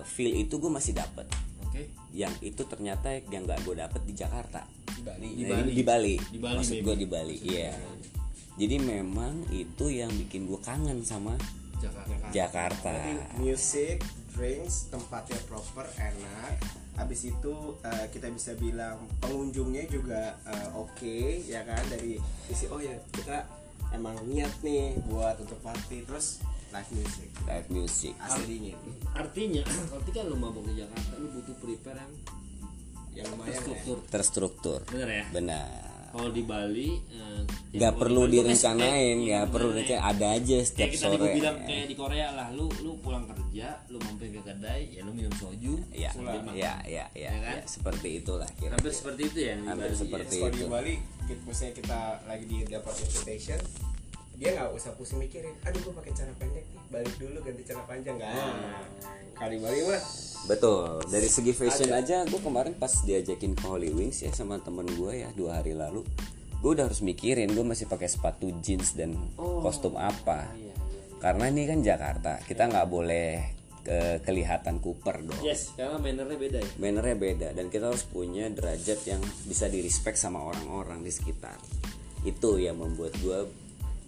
feel 0.00 0.32
itu 0.32 0.56
gue 0.56 0.72
masih 0.72 0.96
dapet. 0.96 1.28
oke 1.60 1.82
Yang 2.12 2.34
itu 2.40 2.62
ternyata 2.64 3.12
yang 3.28 3.44
nggak 3.44 3.60
gue 3.64 3.74
dapet 3.76 4.02
di 4.04 4.14
Jakarta. 4.16 4.64
Di 4.88 5.02
Bali. 5.04 5.28
Di 5.36 5.42
Nah, 5.44 5.48
Bali. 5.56 5.62
ini 5.62 5.72
di 5.72 5.84
Bali. 5.84 6.14
Di 6.16 6.38
Bali, 6.40 6.56
Maksud 6.60 6.78
gue 6.80 6.96
di 6.96 7.08
Bali, 7.08 7.36
iya. 7.44 7.72
Jadi 8.52 8.76
memang 8.80 9.48
itu 9.48 9.88
yang 9.88 10.12
bikin 10.12 10.44
gue 10.44 10.60
kangen 10.60 11.00
sama 11.00 11.32
Jakarta 11.80 12.28
Jakarta. 12.30 12.90
Jadi 12.92 13.12
music, 13.42 14.04
drinks, 14.36 14.92
tempatnya 14.92 15.40
proper, 15.48 15.88
enak. 15.98 16.60
Habis 16.92 17.32
itu 17.32 17.54
eh, 17.82 18.06
kita 18.12 18.28
bisa 18.28 18.52
bilang 18.54 19.08
pengunjungnya 19.18 19.88
juga 19.88 20.36
eh, 20.44 20.68
oke 20.76 21.16
ya 21.48 21.64
kan 21.64 21.80
dari 21.88 22.20
sisi 22.46 22.68
oh 22.68 22.78
ya 22.78 22.92
kita 23.10 23.48
emang 23.96 24.20
niat 24.28 24.52
nih 24.60 25.00
buat 25.08 25.40
untuk 25.40 25.56
party 25.64 26.04
terus 26.04 26.44
live 26.72 26.90
music 26.90 27.28
Live 27.44 27.68
music. 27.68 28.14
dingin 28.42 28.76
artinya 29.12 29.62
ketika 30.00 30.20
lu 30.24 30.34
mabuk 30.34 30.64
di 30.64 30.80
Jakarta 30.80 31.12
lu 31.16 31.28
butuh 31.30 31.56
prepare 31.58 32.00
yang 32.00 32.12
yang 33.12 33.26
lumayan 33.28 33.48
ya. 33.48 33.54
terstruktur 33.54 33.96
Terstruktur. 34.08 34.78
bener 34.88 35.08
ya 35.10 35.24
Benar. 35.30 35.68
kalau 36.08 36.28
di 36.28 36.42
Bali 36.42 36.90
eh, 37.08 37.40
Nggak 37.72 37.88
ya, 37.88 37.96
perlu 37.96 38.22
direncanain, 38.26 39.16
nggak 39.18 39.44
iya, 39.44 39.48
perlu 39.48 39.72
direncanain. 39.72 40.04
Ada 40.12 40.26
aja 40.34 40.56
setiap 40.60 40.88
kita 40.88 41.04
sore. 41.08 41.16
gue 41.18 41.30
bilang 41.34 41.56
kayak 41.62 41.86
di 41.88 41.96
Korea 41.96 42.28
lah 42.32 42.48
lu 42.52 42.68
lu 42.80 43.00
pulang 43.00 43.24
kerja 43.24 43.80
lu 43.88 43.96
mampir 43.98 44.28
ke 44.28 44.40
kedai 44.40 44.92
ya 44.92 45.00
lu 45.02 45.12
minum 45.12 45.32
soju 45.32 45.72
Ya, 45.88 46.12
makan. 46.14 46.52
ya, 46.52 46.80
ya, 46.84 47.04
ya, 47.12 47.28
Ya 47.28 47.32
kan? 47.38 47.56
ya, 47.58 47.64
seperti 47.64 48.08
itulah 48.18 48.48
kira 48.56 48.76
hampir 48.76 48.92
seperti 48.92 49.22
itu 49.26 49.38
ya 49.42 49.54
Hampir 49.58 49.88
Bali, 49.88 49.96
seperti 49.98 50.34
ya. 50.34 50.40
kalau 50.40 50.52
di 50.52 50.58
itu. 50.58 50.68
Bali 50.68 50.94
gitu, 51.22 51.40
misalnya 51.44 51.72
kita 51.76 51.98
lagi 52.24 52.44
di 52.44 52.56
dapat 52.66 52.94
invitation 52.98 53.60
dia 54.42 54.58
nggak 54.58 54.74
usah 54.74 54.90
pusing 54.98 55.22
mikirin 55.22 55.54
aduh 55.62 55.78
gue 55.78 55.94
pakai 55.94 56.12
cara 56.18 56.32
pendek 56.34 56.66
nih 56.66 56.80
balik 56.90 57.14
dulu 57.14 57.38
ganti 57.46 57.62
cara 57.62 57.82
panjang 57.86 58.18
nggak 58.18 58.34
kali 59.38 59.56
Bali 59.62 59.80
mah 59.86 60.02
Betul. 60.42 61.06
Dari 61.06 61.30
segi 61.30 61.54
fashion 61.54 61.94
aja, 61.94 62.26
gue 62.26 62.40
kemarin 62.42 62.74
pas 62.74 62.90
diajakin 63.06 63.54
ke 63.54 63.62
Holy 63.62 63.94
Wings 63.94 64.26
ya 64.26 64.34
sama 64.34 64.58
temen 64.58 64.90
gue 64.90 65.22
ya 65.22 65.30
dua 65.38 65.62
hari 65.62 65.70
lalu, 65.70 66.02
gue 66.58 66.70
udah 66.74 66.90
harus 66.90 66.98
mikirin 66.98 67.46
gue 67.54 67.62
masih 67.62 67.86
pakai 67.86 68.10
sepatu 68.10 68.50
jeans 68.58 68.98
dan 68.98 69.14
kostum 69.38 69.94
apa. 69.94 70.50
Karena 71.22 71.46
ini 71.46 71.62
kan 71.70 71.78
Jakarta, 71.86 72.42
kita 72.42 72.66
nggak 72.66 72.88
boleh 72.90 73.54
ke 73.82 74.22
kelihatan 74.26 74.78
Cooper 74.78 75.26
dong. 75.26 75.42
yes 75.42 75.74
karena 75.74 75.98
mannernya 75.98 76.38
beda 76.38 76.58
ya 76.62 76.70
Mannernya 76.78 77.16
beda 77.18 77.48
dan 77.50 77.66
kita 77.66 77.90
harus 77.90 78.06
punya 78.06 78.46
derajat 78.46 78.98
yang 79.10 79.18
bisa 79.42 79.66
di 79.66 79.82
respect 79.82 80.18
sama 80.18 80.38
orang-orang 80.42 81.02
di 81.06 81.10
sekitar. 81.10 81.58
Itu 82.22 82.58
yang 82.62 82.78
membuat 82.78 83.14
gue 83.18 83.46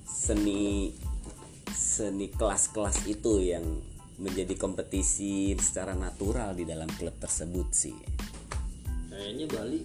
seni 0.05 0.93
seni 1.75 2.31
kelas-kelas 2.31 3.09
itu 3.09 3.41
yang 3.41 3.65
menjadi 4.21 4.55
kompetisi 4.55 5.59
secara 5.59 5.91
natural 5.97 6.55
di 6.55 6.63
dalam 6.63 6.87
klub 6.95 7.19
tersebut 7.19 7.69
sih. 7.75 7.97
kayaknya 9.11 9.47
Bali 9.51 9.81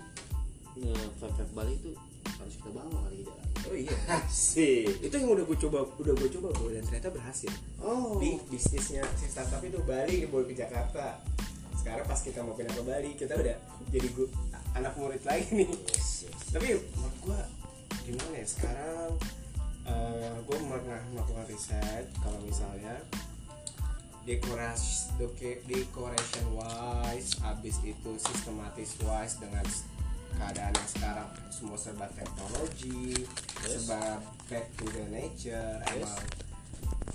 nge 0.78 0.94
vape 1.18 1.44
Bali 1.54 1.74
itu 1.76 1.92
harus 2.40 2.56
kita 2.62 2.70
bawa 2.72 3.10
kali 3.10 3.16
di 3.22 3.26
dalam. 3.26 3.46
Oh 3.68 3.76
iya. 3.76 3.98
Sih 4.30 4.86
itu 5.02 5.12
yang 5.12 5.34
udah 5.34 5.46
gue 5.46 5.58
coba 5.68 5.84
udah 5.98 6.14
gue 6.14 6.30
coba 6.40 6.48
bro 6.56 6.70
dan 6.72 6.84
ternyata 6.86 7.10
berhasil. 7.10 7.52
Oh. 7.82 8.22
Di 8.22 8.38
bisnisnya 8.48 9.04
si 9.18 9.28
startup 9.28 9.60
itu 9.66 9.82
Bali 9.84 10.24
dibawa 10.24 10.46
ke 10.46 10.54
Jakarta. 10.56 11.20
Sekarang 11.76 12.06
pas 12.06 12.20
kita 12.22 12.40
mau 12.46 12.54
pindah 12.54 12.76
ke 12.76 12.84
Bali 12.86 13.12
kita 13.18 13.34
udah 13.34 13.56
jadi 13.90 14.08
gu- 14.14 14.32
anak 14.78 14.94
murid 14.96 15.22
lagi 15.26 15.48
nih. 15.58 15.70
Tapi 16.54 16.68
menurut 16.76 17.18
gue 17.26 17.40
gimana 18.10 18.36
ya 18.38 18.46
sekarang 18.48 19.12
gue 20.46 20.58
pernah 20.58 21.02
melakukan 21.14 21.46
riset. 21.50 22.06
Kalau 22.22 22.40
misalnya 22.46 22.98
dekorasi 24.28 25.16
decoration 25.66 26.46
wise 26.54 27.40
abis 27.42 27.82
itu 27.82 28.12
sistematis 28.22 28.94
wise 29.02 29.42
dengan 29.42 29.66
keadaan 30.38 30.72
yang 30.72 30.90
sekarang 30.90 31.30
semua 31.50 31.76
serba 31.76 32.06
teknologi 32.14 33.26
serba 33.66 34.22
back 34.46 34.70
to 34.78 34.86
the 34.94 35.04
nature 35.10 35.82
emang 35.92 36.22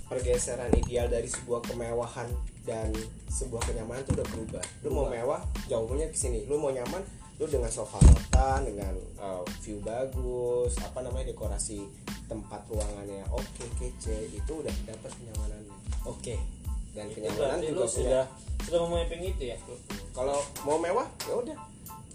pergeseran 0.05 0.69
ideal 0.75 1.09
dari 1.09 1.25
sebuah 1.25 1.65
kemewahan 1.65 2.29
dan 2.65 2.93
sebuah 3.29 3.61
kenyamanan 3.65 4.01
itu 4.05 4.13
udah 4.17 4.27
berubah. 4.29 4.63
Lu 4.85 4.89
mau 4.93 5.07
mewah 5.09 5.41
jauhnya 5.69 6.09
ke 6.09 6.17
sini. 6.17 6.45
Lu 6.45 6.61
mau 6.61 6.73
nyaman 6.73 7.01
lu 7.35 7.45
dengan 7.51 7.67
sofa 7.67 7.99
rotan 7.99 8.63
dengan 8.63 8.95
uh, 9.19 9.43
view 9.59 9.83
bagus 9.83 10.79
apa 10.79 11.03
namanya 11.03 11.35
dekorasi 11.35 11.83
tempat 12.31 12.63
ruangannya 12.71 13.27
oke 13.27 13.65
kece 13.75 14.31
itu 14.31 14.51
udah 14.63 14.71
dapat 14.87 15.11
kenyamanannya. 15.13 15.75
Oke. 16.07 16.39
Dan 16.95 17.11
kenyamanan 17.11 17.59
berarti 17.59 17.65
juga 17.75 17.85
sudah 17.91 18.23
sudah 18.63 18.79
memapping 18.87 19.35
itu 19.35 19.51
ya? 19.51 19.57
Kalau 20.15 20.39
mau 20.63 20.79
mewah 20.79 21.05
ya 21.27 21.35
udah. 21.35 21.57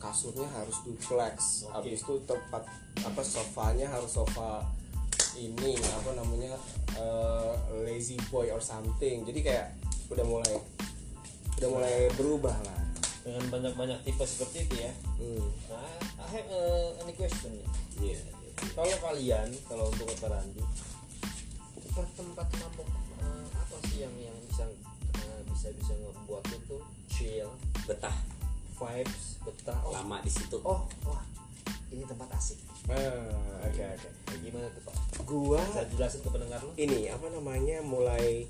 Kasurnya 0.01 0.49
harus 0.57 0.81
duplex. 0.89 1.69
Habis 1.69 2.01
itu 2.01 2.15
tempat 2.25 2.65
apa 3.05 3.21
sofanya 3.21 3.93
harus 3.93 4.09
sofa 4.09 4.65
ini 5.37 5.77
apa 5.77 6.17
namanya 6.17 6.57
eh, 6.97 7.53
lazy 7.85 8.17
boy 8.33 8.49
or 8.49 8.65
something. 8.65 9.29
Jadi 9.29 9.45
kayak 9.45 9.77
udah 10.09 10.25
mulai 10.25 10.57
udah 11.61 11.69
mulai 11.69 12.09
berubah 12.17 12.57
lah 12.57 12.90
dengan 13.21 13.45
banyak-banyak 13.53 13.99
tipe 14.05 14.25
seperti 14.25 14.65
itu 14.65 14.75
ya. 14.81 14.93
Hmm. 15.21 15.47
nah 15.69 15.99
I 16.21 16.27
have 16.41 16.49
uh, 16.49 16.89
any 17.05 17.13
question? 17.13 17.53
Iya. 18.01 18.21
kalau 18.77 18.93
kalian 19.01 19.49
kalau 19.69 19.89
untuk 19.89 20.09
Kota 20.13 20.29
Randu 20.37 20.65
tempat-tempat 21.91 22.47
mabok 22.61 22.89
eh, 23.19 23.47
apa 23.57 23.77
sih 23.91 24.07
yang 24.07 24.15
yang 24.21 24.37
bisa 24.47 24.65
eh, 25.17 25.41
bisa 25.51 25.69
bisa 25.75 25.93
ngebuat 25.97 26.45
tuh 26.69 26.83
chill. 27.11 27.51
Betah, 27.85 28.15
vibes 28.79 29.41
betah. 29.43 29.79
Oh, 29.83 29.93
lama 29.93 30.23
di 30.23 30.31
situ. 30.31 30.57
oh 30.63 30.87
wah. 31.05 31.23
Ini 31.91 32.07
tempat 32.07 32.31
asik. 32.39 32.63
Ah, 32.87 33.67
oke 33.67 33.83
oke. 33.83 34.09
Gimana 34.39 34.71
tuh 34.71 34.83
pak? 34.87 34.95
Gua 35.27 35.59
bisa 35.59 35.83
jelasin 35.91 36.23
ke 36.23 36.31
pendengar 36.31 36.63
lu? 36.63 36.71
Ini 36.79 37.11
apa 37.11 37.27
namanya 37.35 37.83
mulai 37.83 38.47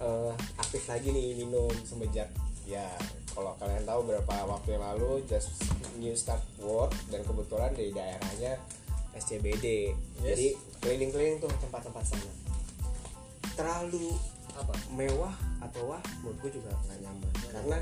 eh, 0.00 0.32
aktif 0.56 0.88
lagi 0.88 1.12
nih 1.12 1.36
minum 1.44 1.68
semenjak 1.84 2.32
ya 2.64 2.88
kalau 3.34 3.52
kalian 3.58 3.84
tahu 3.86 4.00
beberapa 4.06 4.34
waktu 4.46 4.68
yang 4.76 4.84
lalu 4.84 5.22
just 5.30 5.54
new 5.96 6.14
start 6.16 6.42
work 6.60 6.90
dan 7.08 7.22
kebetulan 7.22 7.70
di 7.76 7.94
daerahnya 7.94 8.58
SCBD 9.14 9.94
Yes. 10.20 10.36
jadi 10.36 10.46
keliling-keliling 10.84 11.36
tuh 11.40 11.50
tempat-tempat 11.64 12.04
sana. 12.04 12.32
Terlalu 13.56 14.12
apa 14.52 14.74
mewah 14.92 15.32
atau 15.64 15.88
wah 15.88 16.02
menurut 16.20 16.36
gue 16.44 16.60
juga 16.60 16.70
nggak 16.86 16.98
nyaman. 17.00 17.32
Karena 17.48 17.78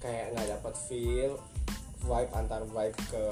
kayak 0.00 0.26
nggak 0.32 0.48
dapat 0.58 0.74
feel 0.88 1.36
vibe 2.02 2.32
antar 2.34 2.62
vibe 2.64 2.98
ke 3.12 3.24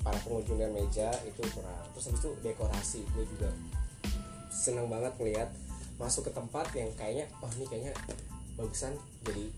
para 0.00 0.18
pengunjung 0.24 0.58
dan 0.58 0.72
meja 0.72 1.12
itu 1.28 1.42
kurang. 1.52 1.84
Terus 1.94 2.04
habis 2.10 2.20
itu 2.24 2.30
dekorasi 2.40 3.00
gue 3.12 3.24
juga 3.36 3.50
seneng 4.48 4.88
banget 4.88 5.12
ngeliat 5.20 5.50
masuk 6.00 6.28
ke 6.28 6.32
tempat 6.32 6.68
yang 6.72 6.88
kayaknya 6.96 7.28
oh 7.44 7.50
ini 7.56 7.64
kayaknya 7.68 7.92
bagusan 8.56 8.96
jadi 9.24 9.52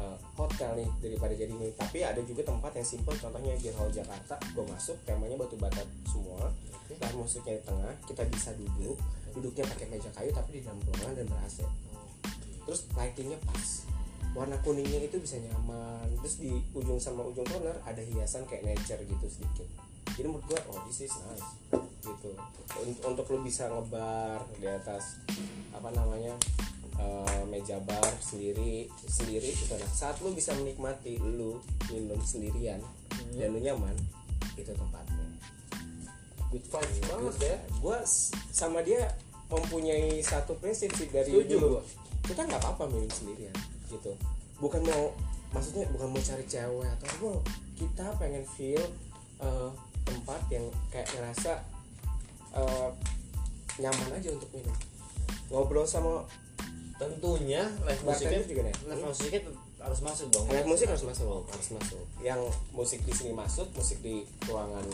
uh, 0.00 0.16
hotel 0.34 0.80
nih 0.80 0.90
daripada 1.04 1.32
jadi 1.36 1.52
ini 1.52 1.68
tapi 1.76 2.02
ada 2.02 2.18
juga 2.24 2.42
tempat 2.42 2.72
yang 2.74 2.88
simple 2.88 3.14
contohnya 3.14 3.54
Gear 3.60 3.76
Hall 3.76 3.92
Jakarta. 3.92 4.40
Gue 4.56 4.64
masuk 4.66 4.96
temanya 5.04 5.36
batu 5.36 5.54
bata 5.60 5.84
semua. 6.08 6.48
Dan 6.90 7.12
musiknya 7.14 7.60
di 7.60 7.62
tengah 7.62 7.92
kita 8.08 8.22
bisa 8.32 8.50
duduk. 8.56 8.98
Duduknya 9.30 9.62
pakai 9.68 9.86
meja 9.86 10.10
kayu 10.10 10.34
tapi 10.34 10.58
di 10.58 10.60
dalam 10.66 10.80
ruangan 10.82 11.14
dan 11.14 11.26
ber 11.30 11.38
AC 11.44 11.62
terus 12.70 12.86
lightingnya 12.94 13.34
pas. 13.42 13.82
Warna 14.30 14.54
kuningnya 14.62 15.02
itu 15.02 15.18
bisa 15.18 15.42
nyaman. 15.42 16.06
Terus 16.22 16.38
di 16.38 16.54
ujung 16.70 17.02
sama 17.02 17.26
ujung 17.26 17.42
corner 17.50 17.74
ada 17.82 17.98
hiasan 17.98 18.46
kayak 18.46 18.62
nature 18.62 19.02
gitu 19.02 19.26
sedikit. 19.26 19.66
Jadi 20.14 20.30
menurut 20.30 20.46
gua 20.46 20.60
oh 20.70 20.78
this 20.86 21.10
is 21.10 21.14
nice. 21.26 21.48
Gitu. 21.98 22.30
Un- 22.78 23.02
untuk 23.10 23.26
lu 23.26 23.42
bisa 23.42 23.66
ngebar 23.66 24.46
di 24.54 24.70
atas 24.70 25.18
apa 25.74 25.90
namanya 25.90 26.38
eh, 27.00 27.42
meja 27.48 27.80
bar 27.80 28.12
sendiri 28.20 28.86
sendiri 29.08 29.56
gitu. 29.56 29.72
Nah 29.74 29.90
saat 29.90 30.20
lu 30.20 30.36
bisa 30.36 30.52
menikmati 30.54 31.16
lu 31.16 31.56
minum 31.88 32.20
sendirian 32.20 32.80
dan 33.34 33.48
lu 33.50 33.60
nyaman 33.60 33.96
itu 34.54 34.70
tempatnya. 34.70 35.26
Good 36.52 36.66
vibes 36.66 36.98
banget 37.08 37.36
ya. 37.40 37.56
Gue 37.80 37.98
sama 38.52 38.84
dia 38.84 39.08
mempunyai 39.50 40.22
satu 40.22 40.54
prinsip 40.60 40.94
sih 40.94 41.10
dari 41.10 41.30
Setuju 41.34 41.58
dulu. 41.58 41.78
kita 42.22 42.46
nggak 42.46 42.60
apa-apa 42.62 42.86
minum 42.86 43.10
sendirian 43.10 43.54
gitu. 43.90 44.14
Bukan 44.62 44.84
mau 44.86 45.10
maksudnya 45.50 45.88
bukan 45.90 46.14
mau 46.14 46.22
cari 46.22 46.44
cewek 46.46 46.86
atau 46.86 47.06
apa 47.10 47.30
kita 47.74 48.06
pengen 48.22 48.44
feel 48.54 48.82
eh, 49.42 49.70
tempat 50.06 50.40
yang 50.52 50.66
kayak 50.94 51.08
ngerasa 51.16 51.52
eh, 52.54 52.90
nyaman 53.82 54.10
aja 54.14 54.28
untuk 54.30 54.50
minum. 54.54 54.76
Ngobrol 55.50 55.86
sama 55.88 56.22
tentunya 57.00 57.64
live 57.88 58.02
musiknya 58.04 58.44
juga 58.44 58.62
nih. 58.68 58.76
live 58.92 59.04
musiknya 59.08 59.40
harus 59.80 60.00
masuk 60.04 60.26
dong. 60.28 60.44
Live 60.52 60.68
musik 60.68 60.86
harus 60.92 61.04
masuk 61.08 61.48
harus 61.48 61.68
masuk. 61.72 62.04
Yang 62.20 62.40
musik 62.76 63.00
di 63.08 63.12
sini 63.16 63.32
masuk 63.32 63.72
musik 63.72 63.98
di 64.04 64.28
ruangan 64.44 64.84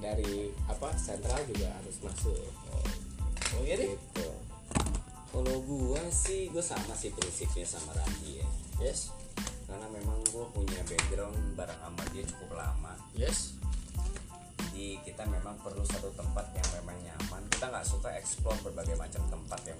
dari 0.00 0.48
apa 0.64 0.88
sentral 0.96 1.36
juga 1.44 1.68
harus 1.76 1.96
masuk. 2.00 2.40
Oh 3.52 3.62
iya 3.68 3.76
deh. 3.76 3.92
Gitu. 3.92 4.28
Kalau 5.28 5.56
gua 5.68 6.00
sih 6.08 6.48
gua 6.48 6.64
sama 6.64 6.96
sih 6.96 7.12
prinsipnya 7.12 7.68
sama 7.68 7.92
Randi 7.92 8.40
ya. 8.40 8.48
yes. 8.80 9.12
Karena 9.68 9.84
memang 9.92 10.16
gua 10.32 10.48
punya 10.56 10.80
background 10.88 11.36
bareng 11.52 11.80
sama 11.84 12.02
dia 12.16 12.24
cukup 12.24 12.56
lama. 12.56 12.96
yes. 13.12 13.60
Jadi 14.72 14.96
kita 15.04 15.28
memang 15.28 15.60
perlu 15.60 15.84
satu 15.84 16.08
tempat 16.16 16.48
yang 16.56 16.68
memang 16.80 16.96
nyaman. 17.04 17.44
Kita 17.52 17.68
nggak 17.68 17.84
suka 17.84 18.08
explore 18.16 18.56
berbagai 18.64 18.96
macam 18.96 19.20
tempat 19.28 19.60
yang 19.68 19.71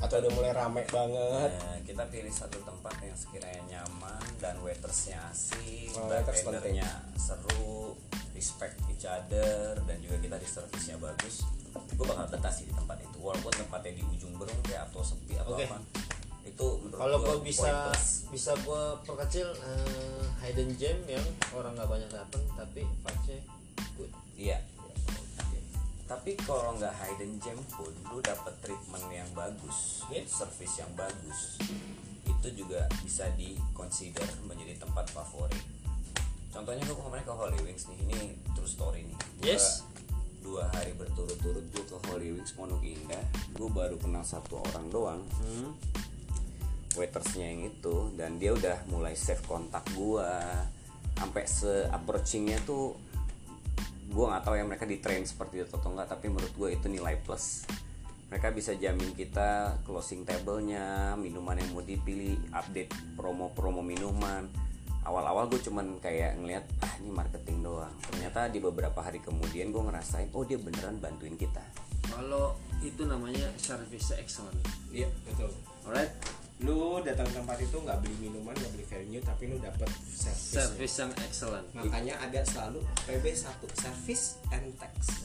atau 0.00 0.16
udah 0.16 0.32
mulai 0.32 0.50
rame 0.50 0.82
banget 0.88 1.50
Nah, 1.54 1.76
kita 1.84 2.02
pilih 2.08 2.32
satu 2.32 2.56
tempat 2.60 2.94
yang 3.00 3.12
sekiranya 3.12 3.60
nyaman 3.68 4.20
dan 4.40 4.56
waitersnya 4.60 5.20
asik, 5.28 5.92
Oh, 5.94 6.08
waiters 6.08 6.40
bartendernya 6.40 6.88
seru, 7.14 7.94
respect 8.32 8.80
each 8.88 9.04
other 9.04 9.76
dan 9.84 9.96
juga 10.00 10.16
kita 10.18 10.36
di 10.36 10.48
servisnya 10.48 10.96
bagus. 10.96 11.44
Gue 11.92 12.02
bakal 12.02 12.26
betah 12.26 12.48
sih 12.48 12.64
di 12.64 12.72
tempat 12.72 12.96
itu. 12.98 13.18
Walaupun 13.20 13.52
tempatnya 13.52 13.92
di 13.94 14.02
ujung 14.02 14.32
berung 14.34 14.56
kayak 14.64 14.88
atau 14.88 15.04
sepi 15.04 15.36
atau 15.36 15.52
Oke. 15.52 15.68
apa. 15.68 15.76
Itu 16.42 16.66
kalau 16.90 17.20
gue 17.20 17.36
bisa 17.44 17.68
poin 17.68 17.76
plus. 17.92 18.06
bisa 18.32 18.52
gue 18.56 18.82
perkecil 19.04 19.48
eh, 19.52 20.24
hidden 20.40 20.72
gem 20.74 20.98
yang 21.06 21.22
orang 21.52 21.76
nggak 21.76 21.86
banyak 21.86 22.08
datang 22.08 22.42
tapi 22.56 22.80
vibesnya 23.04 23.38
good 23.94 24.10
Iya. 24.34 24.58
Tapi 26.10 26.34
kalau 26.42 26.74
nggak 26.74 26.90
hidden 26.90 27.38
gem 27.38 27.54
pun 27.70 27.94
lu 28.10 28.18
dapet 28.18 28.50
treatment 28.66 29.06
yang 29.14 29.30
bagus, 29.30 30.02
Iya. 30.10 30.26
service 30.26 30.82
yang 30.82 30.90
bagus, 30.98 31.62
itu 32.26 32.48
juga 32.50 32.90
bisa 33.06 33.30
di 33.38 33.54
consider 33.70 34.26
menjadi 34.42 34.82
tempat 34.82 35.06
favorit. 35.14 35.62
Contohnya 36.50 36.82
gue 36.82 36.98
kemarin 36.98 37.22
ke 37.22 37.30
Holy 37.30 37.58
Wings 37.62 37.86
nih, 37.86 37.98
ini 38.10 38.20
true 38.58 38.66
story 38.66 39.06
nih. 39.06 39.18
Gua 39.38 39.46
Yes. 39.46 39.86
Dua 40.42 40.66
hari 40.74 40.98
berturut-turut 40.98 41.62
gue 41.70 41.84
ke 41.86 41.96
Holy 42.10 42.34
Wings 42.34 42.58
Pondok 42.58 42.82
Indah, 42.82 43.22
gue 43.54 43.70
baru 43.70 43.94
kenal 43.94 44.26
satu 44.26 44.66
orang 44.66 44.90
doang, 44.90 45.22
hmm. 45.46 45.70
waitersnya 46.98 47.54
yang 47.54 47.70
itu, 47.70 48.10
dan 48.18 48.34
dia 48.42 48.50
udah 48.50 48.82
mulai 48.90 49.14
save 49.14 49.46
kontak 49.46 49.86
gue, 49.94 50.26
sampai 51.14 51.44
se 51.46 51.86
approachingnya 51.92 52.58
tuh 52.66 52.98
gue 54.10 54.24
nggak 54.26 54.42
tahu 54.42 54.54
ya 54.58 54.64
mereka 54.66 54.84
di 54.84 54.98
train 54.98 55.22
seperti 55.22 55.62
itu 55.62 55.70
atau 55.70 55.94
enggak 55.94 56.10
tapi 56.10 56.26
menurut 56.26 56.50
gue 56.58 56.68
itu 56.74 56.86
nilai 56.90 57.14
plus. 57.22 57.64
Mereka 58.30 58.54
bisa 58.54 58.74
jamin 58.78 59.14
kita 59.14 59.82
closing 59.82 60.22
table-nya 60.22 61.14
minuman 61.18 61.58
yang 61.58 61.70
mau 61.74 61.82
dipilih 61.82 62.38
update 62.54 62.90
promo-promo 63.18 63.82
minuman. 63.82 64.46
Awal-awal 65.02 65.50
gue 65.50 65.58
cuman 65.62 65.98
kayak 65.98 66.38
ngeliat 66.38 66.62
ah 66.82 66.92
ini 67.02 67.10
marketing 67.10 67.62
doang. 67.66 67.94
Ternyata 68.10 68.50
di 68.50 68.58
beberapa 68.62 68.98
hari 69.02 69.18
kemudian 69.22 69.74
gue 69.74 69.82
ngerasain 69.82 70.30
oh 70.34 70.46
dia 70.46 70.58
beneran 70.58 70.98
bantuin 71.02 71.34
kita. 71.34 71.62
Kalau 72.10 72.58
itu 72.82 73.06
namanya 73.06 73.50
service 73.58 74.14
excellent 74.14 74.58
iya 74.90 75.06
betul. 75.26 75.50
Alright 75.86 76.39
lu 76.60 77.00
datang 77.00 77.24
ke 77.24 77.40
tempat 77.40 77.56
itu 77.64 77.76
nggak 77.80 77.98
beli 78.04 78.16
minuman 78.28 78.52
nggak 78.52 78.72
beli 78.76 78.84
venue 78.84 79.22
tapi 79.24 79.48
lu 79.48 79.56
dapet 79.64 79.88
service 80.12 80.52
service 80.52 80.94
yang 81.00 81.12
excellent. 81.24 81.66
Makanya 81.72 82.20
ada 82.20 82.44
selalu 82.44 82.84
PB 83.08 83.24
1 83.32 83.80
service 83.80 84.36
and 84.52 84.68
tax. 84.76 85.24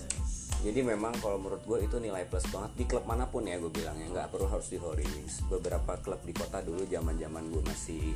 Jadi 0.64 0.80
memang 0.82 1.12
kalau 1.20 1.36
menurut 1.36 1.62
gue 1.68 1.84
itu 1.84 2.00
nilai 2.00 2.24
plus 2.26 2.48
banget 2.50 2.72
di 2.80 2.86
klub 2.88 3.04
mana 3.04 3.28
pun 3.28 3.44
ya 3.44 3.60
gue 3.60 3.68
bilang 3.68 4.00
ya. 4.00 4.08
Nggak 4.08 4.32
perlu 4.32 4.48
harus 4.48 4.72
di 4.72 4.80
Holy 4.80 5.04
Wings 5.04 5.44
beberapa 5.52 6.00
klub 6.00 6.24
di 6.24 6.32
kota 6.32 6.64
dulu 6.64 6.88
zaman 6.88 7.20
zaman 7.20 7.52
gue 7.52 7.62
masih 7.68 8.16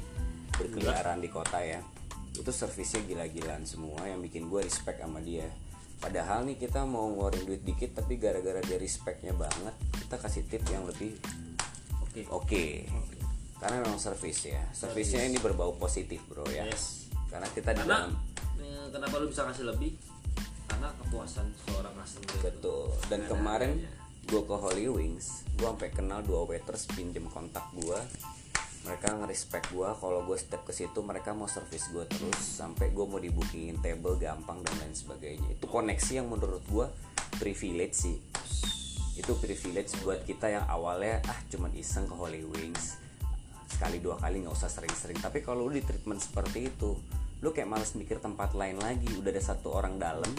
berkeliaran 0.55 1.19
di 1.19 1.27
kota 1.27 1.59
ya. 1.59 1.83
Itu 2.39 2.55
servisnya 2.55 3.03
gila-gilaan 3.03 3.67
semua 3.67 4.07
yang 4.07 4.23
bikin 4.23 4.47
gue 4.47 4.63
respect 4.63 5.03
sama 5.03 5.19
dia. 5.19 5.51
Padahal 5.99 6.47
nih 6.47 6.55
kita 6.55 6.87
mau 6.87 7.11
ngeluarin 7.11 7.43
duit 7.43 7.67
dikit 7.67 7.99
tapi 7.99 8.15
gara-gara 8.15 8.63
dia 8.63 8.79
respectnya 8.79 9.35
banget 9.35 9.75
kita 10.07 10.15
kasih 10.15 10.47
tip 10.47 10.63
yang 10.71 10.87
lebih 10.87 11.19
oke 12.27 12.65
oke 12.89 13.15
karena 13.59 13.75
memang 13.79 13.95
servis 13.95 14.39
ya 14.43 14.63
servisnya 14.71 15.23
ini 15.23 15.37
berbau 15.37 15.75
positif 15.75 16.19
bro 16.25 16.43
ya 16.47 16.63
Yes. 16.65 17.07
karena 17.27 17.47
kita 17.47 17.71
di 17.71 17.79
karena 17.79 18.07
dalam 18.07 18.11
eh, 18.57 18.87
kenapa 18.89 19.15
lu 19.17 19.27
bisa 19.27 19.43
kasih 19.45 19.67
lebih 19.67 19.95
karena 20.65 20.95
kepuasan 20.95 21.49
seorang 21.59 21.91
customer 21.91 22.29
itu. 22.29 22.37
Betul. 22.39 22.83
Dan 23.05 23.19
Ada 23.19 23.29
kemarin 23.29 23.71
adanya. 23.75 23.91
gue 24.23 24.41
ke 24.43 24.55
Holy 24.55 24.85
Wings, 24.87 25.25
gue 25.51 25.65
sampai 25.65 25.89
kenal 25.89 26.21
dua 26.21 26.45
waiters 26.45 26.85
pinjem 26.87 27.25
kontak 27.27 27.65
gue. 27.73 27.99
Mereka 28.79 29.17
nge-respect 29.17 29.73
gue 29.73 29.89
kalau 29.91 30.23
gue 30.23 30.37
step 30.37 30.63
ke 30.63 30.71
situ 30.71 31.01
mereka 31.01 31.33
mau 31.33 31.49
service 31.49 31.89
gue 31.89 32.05
terus 32.05 32.37
sampai 32.39 32.89
gue 32.89 33.01
mau 33.03 33.17
dibookingin 33.17 33.81
table 33.81 34.15
gampang 34.15 34.61
dan 34.61 34.71
lain 34.79 34.95
sebagainya. 34.95 35.51
Itu 35.51 35.67
koneksi 35.67 36.11
yang 36.15 36.29
menurut 36.29 36.63
gue 36.63 36.85
privilege 37.35 37.95
sih. 37.97 38.15
Itu 39.19 39.35
privilege 39.35 39.99
buat 39.99 40.23
kita 40.23 40.47
yang 40.47 40.65
awalnya 40.71 41.19
ah 41.27 41.39
cuman 41.51 41.75
iseng 41.75 42.07
ke 42.07 42.15
Holy 42.15 42.47
Wings 42.47 42.95
sekali 43.69 44.01
dua 44.01 44.17
kali 44.17 44.43
nggak 44.43 44.55
usah 44.55 44.71
sering-sering. 44.71 45.19
Tapi 45.21 45.45
kalau 45.45 45.69
lu 45.69 45.77
di 45.77 45.85
treatment 45.85 46.19
seperti 46.19 46.73
itu, 46.73 46.97
lu 47.39 47.49
kayak 47.53 47.69
males 47.69 47.93
mikir 47.93 48.17
tempat 48.17 48.57
lain 48.57 48.81
lagi. 48.81 49.07
Udah 49.15 49.29
ada 49.29 49.43
satu 49.43 49.71
orang 49.71 50.01
dalam 50.01 50.31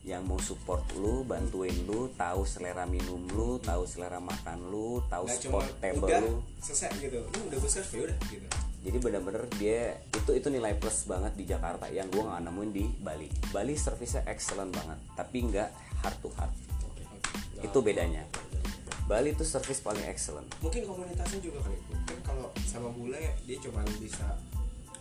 yang 0.00 0.24
mau 0.24 0.40
support 0.40 0.80
lu, 0.96 1.22
bantuin 1.28 1.76
lu, 1.84 2.08
tahu 2.16 2.48
selera 2.48 2.88
minum 2.88 3.20
lu, 3.36 3.60
tahu 3.60 3.84
selera 3.84 4.16
makan 4.16 4.72
lu, 4.72 5.04
tahu 5.12 5.28
nggak 5.28 5.40
spot 5.44 5.68
table 5.76 6.08
udah 6.08 6.20
lu. 6.24 6.34
selesai 6.64 6.90
gitu 7.04 7.20
lu 7.20 7.40
udah 7.52 7.58
serve 7.68 7.92
ya 7.92 8.02
udah 8.08 8.18
gitu 8.32 8.48
Jadi 8.80 8.96
bener-bener 8.96 9.44
dia 9.60 10.00
itu 10.08 10.30
itu 10.32 10.48
nilai 10.48 10.72
plus 10.80 11.04
banget 11.04 11.36
di 11.36 11.44
Jakarta 11.44 11.84
yang 11.92 12.08
gua 12.08 12.32
nggak 12.32 12.48
nemuin 12.48 12.70
di 12.72 12.84
Bali. 12.96 13.28
Bali 13.52 13.76
servisnya 13.76 14.24
excellent 14.24 14.72
banget, 14.72 14.98
tapi 15.12 15.36
nggak 15.52 15.68
heart 16.00 16.16
to 16.24 16.32
heart. 16.32 16.69
Itu 17.60 17.78
bedanya. 17.80 18.24
Bali 19.04 19.34
itu 19.34 19.42
service 19.42 19.82
paling 19.82 20.06
excellent. 20.06 20.46
mungkin 20.62 20.86
komunitasnya 20.86 21.42
juga 21.42 21.58
kali 21.66 21.74
kan 22.06 22.18
kalau 22.22 22.46
sama 22.62 22.94
bule 22.94 23.18
dia 23.42 23.58
cuma 23.58 23.82
bisa 23.98 24.38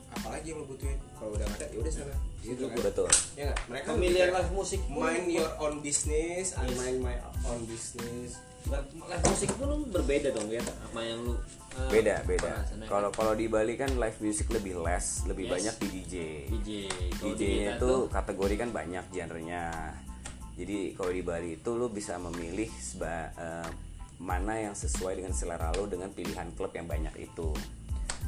apalagi 0.10 0.50
yang 0.50 0.66
lu 0.66 0.66
butuhin 0.66 0.98
kalau 1.14 1.38
udah 1.38 1.46
ada 1.46 1.70
ya 1.70 1.78
udah 1.78 1.94
sana 1.94 2.16
gitu 2.42 2.66
kan 2.66 2.82
Betul. 2.82 3.10
ya 3.38 3.54
nggak 3.54 3.60
mereka 3.70 3.88
pemilihan 3.94 4.30
live 4.34 4.50
musik 4.50 4.82
mind 4.90 5.30
your 5.30 5.54
own 5.62 5.86
business 5.86 6.58
I 6.58 6.66
mind 6.74 7.06
my 7.06 7.22
own 7.46 7.62
business 7.70 8.42
live, 8.66 8.90
live 8.98 9.24
musik 9.30 9.50
pun 9.54 9.70
berbeda 9.94 10.34
dong 10.34 10.50
ya 10.50 10.66
apa 10.66 11.00
yang 11.06 11.22
lu 11.22 11.38
eh, 11.78 11.90
Beda, 11.94 12.26
beda. 12.26 12.66
Kalau 12.90 13.14
kalau 13.14 13.38
di 13.38 13.46
Bali 13.46 13.78
kan 13.78 13.94
live 13.94 14.18
music 14.20 14.50
lebih 14.50 14.82
less, 14.82 15.22
lebih 15.30 15.46
Yes. 15.46 15.54
banyak 15.54 15.76
di 15.78 15.88
DJ. 15.94 16.16
DJ 16.50 16.70
DJ-nya 17.14 17.38
kita 17.38 17.74
itu 17.78 17.92
kategori 18.10 18.56
kan 18.58 18.70
banyak 18.74 19.06
genrenya. 19.14 19.64
Jadi 20.60 20.92
kalau 20.92 21.10
di 21.10 21.24
Bali 21.24 21.56
itu 21.56 21.72
lu 21.72 21.88
bisa 21.88 22.20
memilih 22.20 22.68
seba- 22.76 23.32
eh, 23.32 23.70
mana 24.20 24.60
yang 24.60 24.76
sesuai 24.76 25.16
dengan 25.16 25.32
selera 25.32 25.72
lo 25.72 25.88
dengan 25.88 26.12
pilihan 26.12 26.52
klub 26.52 26.76
yang 26.76 26.84
banyak 26.84 27.16
itu. 27.18 27.56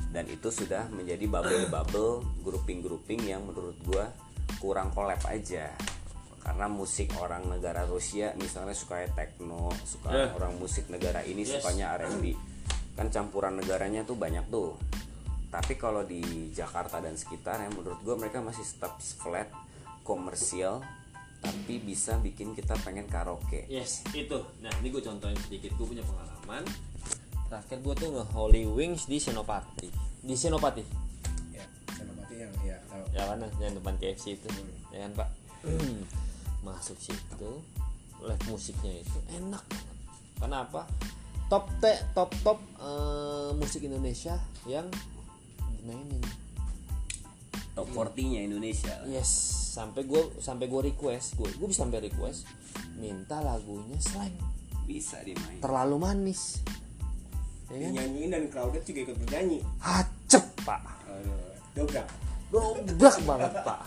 Dan 0.08 0.24
itu 0.26 0.48
sudah 0.48 0.88
menjadi 0.88 1.28
bubble-bubble, 1.28 2.24
grouping-grouping 2.48 3.28
yang 3.28 3.44
menurut 3.44 3.76
gua 3.84 4.08
kurang 4.58 4.90
collab 4.92 5.20
aja. 5.28 5.76
karena 6.42 6.66
musik 6.66 7.14
orang 7.22 7.46
negara 7.46 7.86
Rusia 7.86 8.34
misalnya 8.34 8.74
suka 8.74 9.06
techno 9.14 9.70
suka 9.86 10.10
Yeah. 10.10 10.34
orang 10.34 10.58
musik 10.58 10.90
negara 10.90 11.22
ini 11.22 11.46
Yes. 11.46 11.62
sukanya 11.62 11.94
R&B 12.02 12.34
kan 12.98 13.14
campuran 13.14 13.62
negaranya 13.62 14.02
tuh 14.02 14.18
banyak 14.18 14.50
tuh 14.50 14.74
tapi 15.54 15.78
kalau 15.78 16.02
di 16.02 16.50
Jakarta 16.50 16.98
dan 16.98 17.14
sekitarnya 17.14 17.70
menurut 17.70 18.02
gue 18.02 18.18
mereka 18.18 18.42
masih 18.42 18.66
tetap 18.66 18.98
flat 18.98 19.54
komersial 20.02 20.82
tapi 21.42 21.82
bisa 21.82 22.22
bikin 22.22 22.54
kita 22.54 22.78
pengen 22.86 23.10
karaoke 23.10 23.66
Yes, 23.66 24.06
itu. 24.14 24.38
Nah, 24.62 24.70
ini 24.80 24.94
gue 24.94 25.02
contohin 25.02 25.38
sedikit. 25.42 25.74
Gue 25.74 25.98
punya 25.98 26.06
pengalaman. 26.06 26.64
Terakhir 27.50 27.78
gue 27.82 27.94
tuh 27.98 28.08
nge 28.14 28.26
Holy 28.32 28.64
Wings 28.70 29.10
di 29.10 29.18
Senopati. 29.18 29.90
Di 30.22 30.38
Senopati. 30.38 30.86
ya 31.52 31.66
senopati 31.98 32.36
yang 32.38 32.54
ya 32.62 32.78
tahu 32.86 33.04
Ya 33.12 33.24
kan, 33.26 33.42
yang 33.58 33.74
depan 33.74 33.98
KFC 33.98 34.38
itu. 34.38 34.48
Ya 34.94 35.10
kan, 35.10 35.12
Pak? 35.26 35.30
Masuk 36.66 36.96
situ, 37.02 37.52
live 38.22 38.46
musiknya 38.46 39.02
itu 39.02 39.18
enak 39.34 39.66
banget. 39.66 39.98
Kenapa? 40.38 40.82
Top 41.50 41.68
T, 41.82 41.84
top 42.16 42.32
top 42.46 42.60
eh, 42.80 43.52
musik 43.58 43.84
Indonesia 43.84 44.38
yang 44.70 44.88
dimainin. 45.82 46.22
Top 47.72 47.88
40 47.92 48.32
nya 48.36 48.40
Indonesia 48.44 48.94
lah. 49.00 49.08
Yes, 49.08 49.32
sampai 49.72 50.04
gue 50.04 50.36
sampai 50.44 50.66
gue 50.68 50.82
request, 50.92 51.40
gue 51.40 51.48
gue 51.48 51.68
bisa 51.68 51.88
sampai 51.88 52.04
request 52.04 52.44
minta 53.00 53.40
lagunya 53.40 53.96
slang 53.98 54.36
bisa 54.84 55.24
dimain 55.24 55.64
terlalu 55.64 55.96
manis. 56.02 56.60
Ya 57.72 57.88
kan? 57.88 57.92
nyanyiin 57.96 58.30
dan 58.36 58.44
crowded 58.52 58.84
juga 58.84 59.00
ikut 59.08 59.18
bernyanyi 59.24 59.64
Hacep 59.80 60.44
pak 60.68 60.82
Aduh, 61.08 61.56
dobrak 61.72 62.08
Dobrak 62.52 63.16
banget 63.24 63.54
pak 63.64 63.80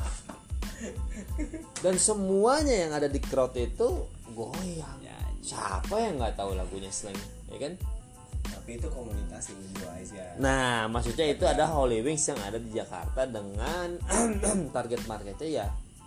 Dan 1.84 2.00
semuanya 2.00 2.72
yang 2.72 2.96
ada 2.96 3.12
di 3.12 3.20
crowd 3.20 3.52
itu 3.60 4.08
Goyang 4.32 5.04
Nyanyi. 5.04 5.44
Siapa 5.44 6.00
yang 6.00 6.16
nggak 6.16 6.32
tahu 6.32 6.56
lagunya 6.56 6.88
slang 6.88 7.12
Ya 7.52 7.60
kan 7.60 7.76
tapi 8.44 8.80
itu 8.80 8.88
komunitas 8.88 9.52
Indo 9.52 9.86
aja. 9.88 10.24
Nah 10.40 10.88
maksudnya 10.88 11.26
itu 11.28 11.44
ada 11.44 11.64
Holy 11.68 12.00
Wings 12.00 12.24
yang 12.28 12.40
ada 12.40 12.56
di 12.56 12.72
Jakarta 12.72 13.28
Dengan 13.28 14.00
target 14.76 15.04
marketnya 15.04 15.64
ya 15.64 15.66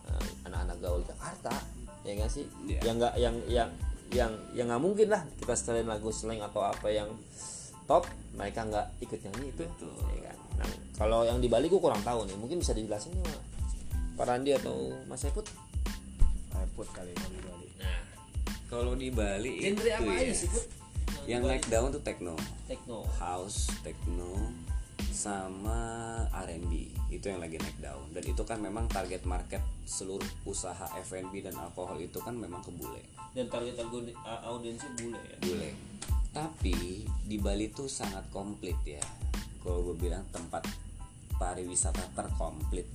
eh, 0.10 0.28
Anak-anak 0.50 0.78
gaul 0.82 1.02
Jakarta. 1.06 1.54
Ya 2.02 2.14
kan 2.18 2.30
sih? 2.30 2.46
Iya. 2.66 2.80
Yang 2.82 2.96
nggak 2.98 3.14
yang 3.18 3.36
yang 3.50 3.70
yang 4.08 4.32
yang 4.56 4.66
nggak 4.72 4.82
mungkin 4.82 5.08
lah 5.12 5.22
kita 5.38 5.54
setelin 5.54 5.86
lagu 5.86 6.10
slang 6.10 6.40
atau 6.40 6.64
apa 6.64 6.88
yang 6.88 7.12
top 7.86 8.08
mereka 8.34 8.64
nggak 8.64 8.88
ikut 9.04 9.20
nyanyi 9.28 9.54
itu. 9.54 9.64
Betul. 9.66 9.92
ya 10.18 10.32
kan? 10.32 10.38
Nah 10.64 10.70
kalau 10.98 11.20
yang 11.28 11.38
di 11.38 11.48
Bali 11.52 11.70
gue 11.70 11.82
kurang 11.82 12.02
tahu 12.02 12.26
nih 12.26 12.38
mungkin 12.40 12.58
bisa 12.64 12.74
dijelasin 12.74 13.14
sama 13.14 13.38
Pak 14.18 14.26
Randi 14.26 14.50
atau 14.58 14.98
Mas 15.06 15.22
Eput 15.30 15.46
iPod 16.58 16.88
kali 16.90 17.14
kalau 17.14 17.30
di 17.30 17.42
Bali. 17.46 17.68
Nah. 17.78 18.02
Kalau 18.68 18.94
di 18.98 19.10
Bali 19.14 19.52
genre 19.62 19.86
itu 19.86 19.94
apa 19.94 20.12
ya, 20.12 20.22
aja 20.26 20.34
sih? 20.34 20.50
Yang 21.28 21.44
naik 21.44 21.68
daun 21.68 21.92
tuh 21.92 22.00
techno. 22.00 22.40
Techno. 22.72 23.04
House 23.20 23.68
techno 23.84 24.48
sama 25.12 26.24
R&B 26.32 26.94
itu 27.12 27.26
yang 27.28 27.44
lagi 27.44 27.60
naik 27.60 27.78
daun 27.84 28.08
dan 28.16 28.24
itu 28.24 28.42
kan 28.48 28.64
memang 28.64 28.88
target 28.88 29.28
market 29.28 29.60
seluruh 29.84 30.24
usaha 30.48 30.88
F&B 31.04 31.44
dan 31.44 31.58
alkohol 31.60 32.00
itu 32.00 32.24
kan 32.24 32.32
memang 32.32 32.64
ke 32.64 32.72
bule. 32.72 33.04
Dan 33.36 33.52
target 33.52 33.76
audiensnya 34.24 34.88
bule 34.96 35.20
ya? 35.20 35.38
Bule. 35.44 35.70
Tapi 36.32 37.04
di 37.28 37.38
Bali 37.42 37.74
tuh 37.76 37.92
sangat 37.92 38.30
komplit 38.32 38.78
ya. 38.88 39.04
Kalau 39.60 39.84
gue 39.84 39.98
bilang 40.00 40.24
tempat 40.32 40.64
pariwisata 41.36 42.08
terkomplit 42.16 42.88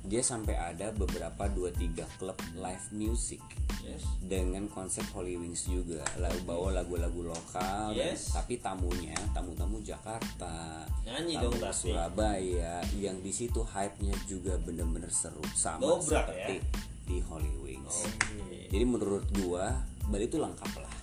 dia 0.00 0.20
sampai 0.20 0.54
ada 0.54 0.90
beberapa 0.90 1.46
2-3 1.46 2.04
klub 2.16 2.34
live 2.54 2.86
music. 2.90 3.38
Yes. 3.80 4.04
Dengan 4.20 4.68
konsep 4.68 5.02
Holy 5.10 5.34
Wings 5.34 5.64
juga. 5.64 6.04
Lalu 6.16 6.38
bawa 6.44 6.68
lagu-lagu 6.74 7.20
lokal. 7.26 7.94
Dan- 7.94 8.12
Yes. 8.12 8.30
tapi 8.30 8.58
tamunya 8.58 9.16
tamu-tamu 9.32 9.80
Jakarta. 9.80 10.84
Nyanyi 11.02 11.34
tamu 11.36 11.44
dong 11.48 11.54
berarti. 11.58 11.88
Surabaya. 11.88 12.74
Yang 12.94 13.16
di 13.22 13.32
situ 13.32 13.60
hype-nya 13.62 14.14
juga 14.26 14.58
bener-bener 14.58 15.08
seru. 15.08 15.40
Sama 15.54 15.80
Dobrak 15.80 16.28
seperti 16.28 16.56
ya? 16.58 16.64
di 17.06 17.16
Holy 17.24 17.52
Wings. 17.58 18.06
Oke. 18.06 18.70
jadi 18.70 18.84
menurut 18.86 19.26
gua 19.34 19.74
Bali 20.06 20.26
itu 20.26 20.38
lengkap 20.38 20.72
lah. 20.78 20.94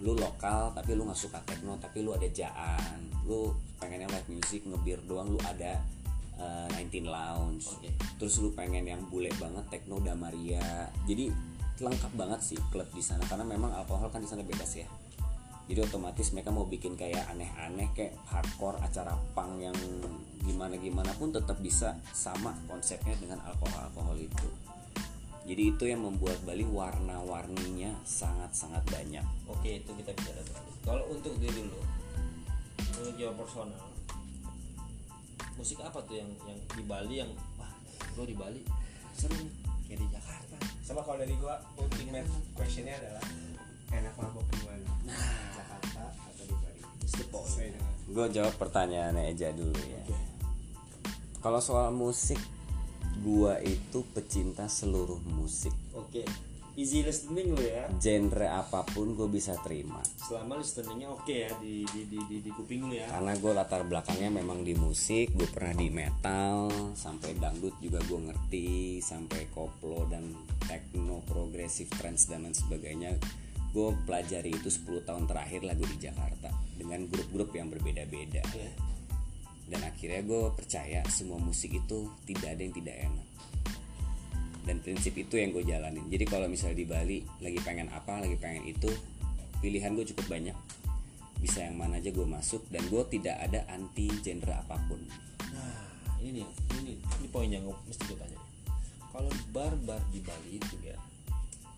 Lu 0.00 0.12
lokal 0.12 0.74
tapi 0.74 0.92
lu 0.92 1.06
nggak 1.06 1.16
suka 1.16 1.38
techno 1.44 1.78
tapi 1.78 2.00
lu 2.00 2.12
ada 2.12 2.26
jaan. 2.28 3.00
Lu 3.24 3.52
pengennya 3.78 4.10
live 4.10 4.28
music 4.28 4.64
ngebir 4.64 4.98
doang 5.04 5.30
lu 5.30 5.40
ada 5.42 5.78
uh, 6.42 6.66
19 6.74 7.06
Lounge. 7.06 7.70
Oke. 7.78 7.90
terus 8.18 8.38
lu 8.42 8.50
pengen 8.54 8.86
yang 8.86 9.02
bule 9.06 9.30
banget 9.38 9.62
techno 9.70 10.02
Damaria. 10.02 10.90
Jadi 11.06 11.30
lengkap 11.82 12.12
banget 12.14 12.40
sih 12.42 12.58
klub 12.70 12.86
di 12.94 13.02
sana 13.02 13.22
karena 13.26 13.46
memang 13.46 13.70
alkohol 13.74 14.10
kan 14.10 14.22
di 14.22 14.28
sana 14.30 14.42
bebas 14.42 14.74
ya. 14.74 14.86
Jadi 15.70 15.78
otomatis 15.78 16.34
mereka 16.34 16.50
mau 16.50 16.66
bikin 16.66 16.98
kayak 16.98 17.30
aneh-aneh 17.30 17.90
kayak 17.94 18.18
hardcore 18.26 18.82
acara 18.82 19.14
punk 19.34 19.62
yang 19.62 19.78
gimana 20.42 20.74
gimana 20.74 21.14
pun 21.14 21.30
tetap 21.30 21.62
bisa 21.62 21.94
sama 22.10 22.50
konsepnya 22.66 23.14
dengan 23.18 23.38
alkohol 23.46 23.86
alkohol 23.86 24.18
itu. 24.18 24.48
Jadi 25.42 25.74
itu 25.74 25.84
yang 25.90 26.06
membuat 26.06 26.38
Bali 26.46 26.62
warna-warninya 26.62 27.98
sangat-sangat 28.06 28.82
banyak. 28.90 29.26
Oke 29.50 29.82
itu 29.82 29.90
kita 29.98 30.14
bicara. 30.14 30.42
Kalau 30.82 31.02
untuk 31.10 31.34
diri 31.38 31.66
lo, 31.66 31.82
menurut 32.94 33.14
jawab 33.18 33.42
personal, 33.42 33.91
musik 35.56 35.78
apa 35.84 35.98
tuh 36.04 36.16
yang 36.18 36.30
yang 36.48 36.58
di 36.72 36.82
Bali 36.84 37.14
yang 37.22 37.30
wah 37.60 37.72
lo 38.16 38.22
di 38.24 38.36
Bali 38.36 38.60
seru 39.12 39.36
nih 39.36 39.52
kayak 39.88 39.98
di 40.00 40.06
Jakarta. 40.08 40.56
sama 40.82 41.00
kalau 41.04 41.20
dari 41.20 41.34
gua 41.36 41.60
ultimate 41.76 42.28
questionnya 42.56 42.96
adalah 42.96 43.24
enak 43.92 44.14
mabok 44.16 44.44
di 44.48 44.58
mana 44.64 44.88
Jakarta 45.52 46.02
atau 46.10 46.44
di 46.48 46.56
Bali? 46.56 46.80
Gue 48.12 48.26
jawab 48.28 48.54
pertanyaannya 48.56 49.32
aja 49.32 49.52
dulu 49.52 49.78
ya. 49.78 50.02
Kalau 51.44 51.60
soal 51.60 51.92
musik 51.92 52.40
gua 53.20 53.60
itu 53.60 54.02
pecinta 54.16 54.66
seluruh 54.66 55.20
musik 55.28 55.72
easy 56.74 57.04
listening 57.04 57.52
lo 57.52 57.60
ya. 57.60 57.84
genre 58.00 58.48
apa 58.48 58.80
pun 58.88 59.12
gue 59.12 59.28
bisa 59.28 59.52
terima 59.60 60.00
Selama 60.16 60.56
listeningnya 60.56 61.12
oke 61.12 61.28
ya 61.28 61.50
di 61.60 61.84
di 61.92 62.08
di 62.08 62.18
di, 62.24 62.36
di 62.40 62.50
kuping 62.50 62.88
lo 62.88 62.94
ya. 62.96 63.08
karena 63.12 63.32
gue 63.36 63.52
latar 63.52 63.82
belakangnya 63.84 64.32
memang 64.32 64.64
di 64.64 64.72
musik 64.72 65.36
gue 65.36 65.48
pernah 65.52 65.76
di 65.76 65.92
metal 65.92 66.72
sampai 66.96 67.36
dangdut 67.36 67.76
juga 67.84 68.00
gue 68.08 68.20
ngerti 68.32 68.98
sampai 69.04 69.52
koplo 69.52 70.08
dan 70.08 70.32
techno 70.64 71.20
progresif 71.28 71.92
trance 71.92 72.32
dan 72.32 72.48
lain 72.48 72.56
sebagainya 72.56 73.20
gue 73.72 73.88
pelajari 74.04 74.52
itu 74.52 74.68
10 74.68 75.08
tahun 75.08 75.24
terakhir 75.24 75.64
lagu 75.64 75.84
di 75.88 75.96
Jakarta 75.96 76.52
dengan 76.76 77.08
grup-grup 77.08 77.52
yang 77.56 77.72
berbeda-beda 77.72 78.44
Oke. 78.48 78.68
dan 79.68 79.80
akhirnya 79.84 80.24
gue 80.24 80.42
percaya 80.56 81.00
semua 81.08 81.36
musik 81.36 81.72
itu 81.72 82.08
tidak 82.28 82.56
ada 82.56 82.60
yang 82.64 82.74
tidak 82.76 82.96
enak 82.96 83.26
dan 84.62 84.78
prinsip 84.78 85.14
itu 85.18 85.38
yang 85.38 85.50
gue 85.50 85.66
jalanin 85.66 86.06
jadi 86.06 86.24
kalau 86.26 86.46
misalnya 86.46 86.78
di 86.78 86.86
Bali 86.86 87.18
lagi 87.42 87.58
pengen 87.62 87.90
apa 87.90 88.22
lagi 88.22 88.38
pengen 88.38 88.66
itu 88.66 88.90
pilihan 89.58 89.94
gue 89.94 90.06
cukup 90.14 90.26
banyak 90.38 90.56
bisa 91.42 91.66
yang 91.66 91.74
mana 91.74 91.98
aja 91.98 92.14
gue 92.14 92.26
masuk 92.26 92.62
dan 92.70 92.86
gue 92.86 93.02
tidak 93.10 93.34
ada 93.42 93.66
anti 93.66 94.06
genre 94.22 94.54
apa 94.54 94.78
pun 94.86 95.02
Nah, 95.52 95.74
ini 96.24 96.40
nih, 96.40 96.46
ini 96.80 96.92
ini 96.96 97.26
poin 97.28 97.48
yang 97.50 97.66
mesti 97.66 98.02
gue 98.08 98.16
tanya. 98.16 98.38
Kalau 99.12 99.28
bar-bar 99.52 100.00
di 100.08 100.24
Bali 100.24 100.56
itu 100.56 100.74
ya, 100.80 100.96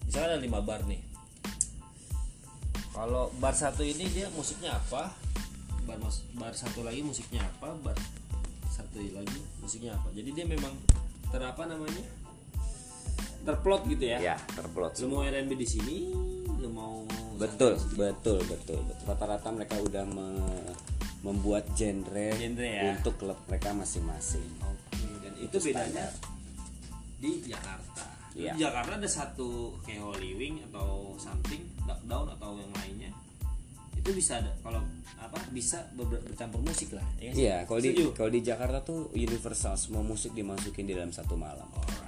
misalnya 0.06 0.36
ada 0.36 0.38
lima 0.38 0.62
bar 0.62 0.86
nih. 0.86 1.02
Kalau 2.94 3.34
bar 3.42 3.54
satu 3.58 3.82
ini 3.82 4.06
dia 4.14 4.30
musiknya 4.38 4.78
apa? 4.78 5.10
Bar 5.84 5.98
bar 6.38 6.54
satu 6.54 6.86
lagi 6.86 7.02
musiknya 7.02 7.42
apa? 7.42 7.74
Bar 7.82 7.98
satu 8.70 9.02
lagi 9.02 9.38
musiknya 9.58 9.98
apa? 9.98 10.14
Jadi 10.14 10.30
dia 10.30 10.46
memang 10.46 10.70
terapa 11.34 11.66
namanya? 11.66 12.06
Terplot 13.44 13.82
gitu 13.86 14.04
ya. 14.04 14.18
ya 14.18 14.36
terplot 14.50 14.92
Lu 15.00 15.06
mau 15.10 15.22
R&B 15.22 15.52
di 15.52 15.68
sini, 15.68 15.96
lu 16.56 16.68
mau 16.68 17.04
betul 17.36 17.76
betul 17.92 18.40
betul 18.42 18.80
betul. 18.80 19.04
rata-rata 19.04 19.48
mereka 19.50 19.76
udah 19.78 20.04
me- 20.06 20.72
membuat 21.20 21.68
genre, 21.72 22.32
Genre 22.32 22.64
ya. 22.64 22.94
untuk 22.94 23.16
klub 23.16 23.36
mereka 23.44 23.72
masing-masing 23.72 24.44
Oke, 24.60 25.08
dan 25.20 25.32
itu 25.36 25.48
Itu 25.50 25.58
bedanya 25.62 26.04
standar. 26.08 26.12
di 27.16 27.30
Jakarta. 27.42 28.04
Iya. 28.34 28.52
Di 28.52 28.60
Jakarta 28.60 28.92
ada 28.96 29.08
satu 29.08 29.48
kayak 29.80 30.02
Holy 30.02 30.32
Wing 30.34 30.60
atau 30.64 31.14
something, 31.16 31.64
Duck 31.84 32.00
Down 32.04 32.28
atau 32.28 32.56
yang 32.56 32.72
lainnya. 32.74 33.08
Itu 33.94 34.12
bisa 34.12 34.36
ada 34.36 34.52
kalau 34.60 34.84
apa 35.16 35.40
bisa 35.48 35.80
ber- 35.92 36.20
bercampur 36.20 36.60
musik 36.60 36.92
lah, 36.92 37.06
ya? 37.16 37.32
Iya, 37.32 37.56
kalau 37.64 37.80
di 37.80 37.90
kalau 38.12 38.28
di 38.28 38.40
Jakarta 38.40 38.82
tuh 38.82 39.08
universal 39.10 39.78
semua 39.78 40.04
musik 40.04 40.32
dimasukin 40.32 40.84
di 40.84 40.92
dalam 40.92 41.08
satu 41.08 41.32
malam. 41.34 41.64
Alright. 41.72 42.03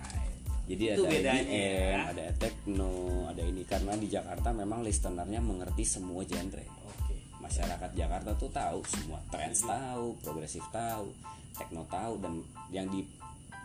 Jadi 0.67 0.83
Itu 0.99 1.07
ada 1.07 1.11
bedanya, 1.15 1.47
EDM, 1.47 1.95
ya. 1.95 2.01
ada 2.11 2.27
techno, 2.43 2.93
ada 3.31 3.43
ini 3.47 3.63
karena 3.63 3.95
di 3.95 4.11
Jakarta 4.11 4.51
memang 4.51 4.83
listenernya 4.83 5.39
mengerti 5.39 5.87
semua 5.87 6.27
genre. 6.27 6.67
Oke. 6.91 7.17
Masyarakat 7.39 7.91
Jakarta 7.95 8.35
tuh 8.35 8.51
tahu 8.51 8.83
semua, 8.83 9.23
trance 9.31 9.63
tahu, 9.63 10.19
progresif 10.19 10.67
tahu, 10.75 11.15
techno 11.55 11.87
tahu 11.87 12.19
dan 12.19 12.43
yang 12.75 12.91
di 12.91 13.07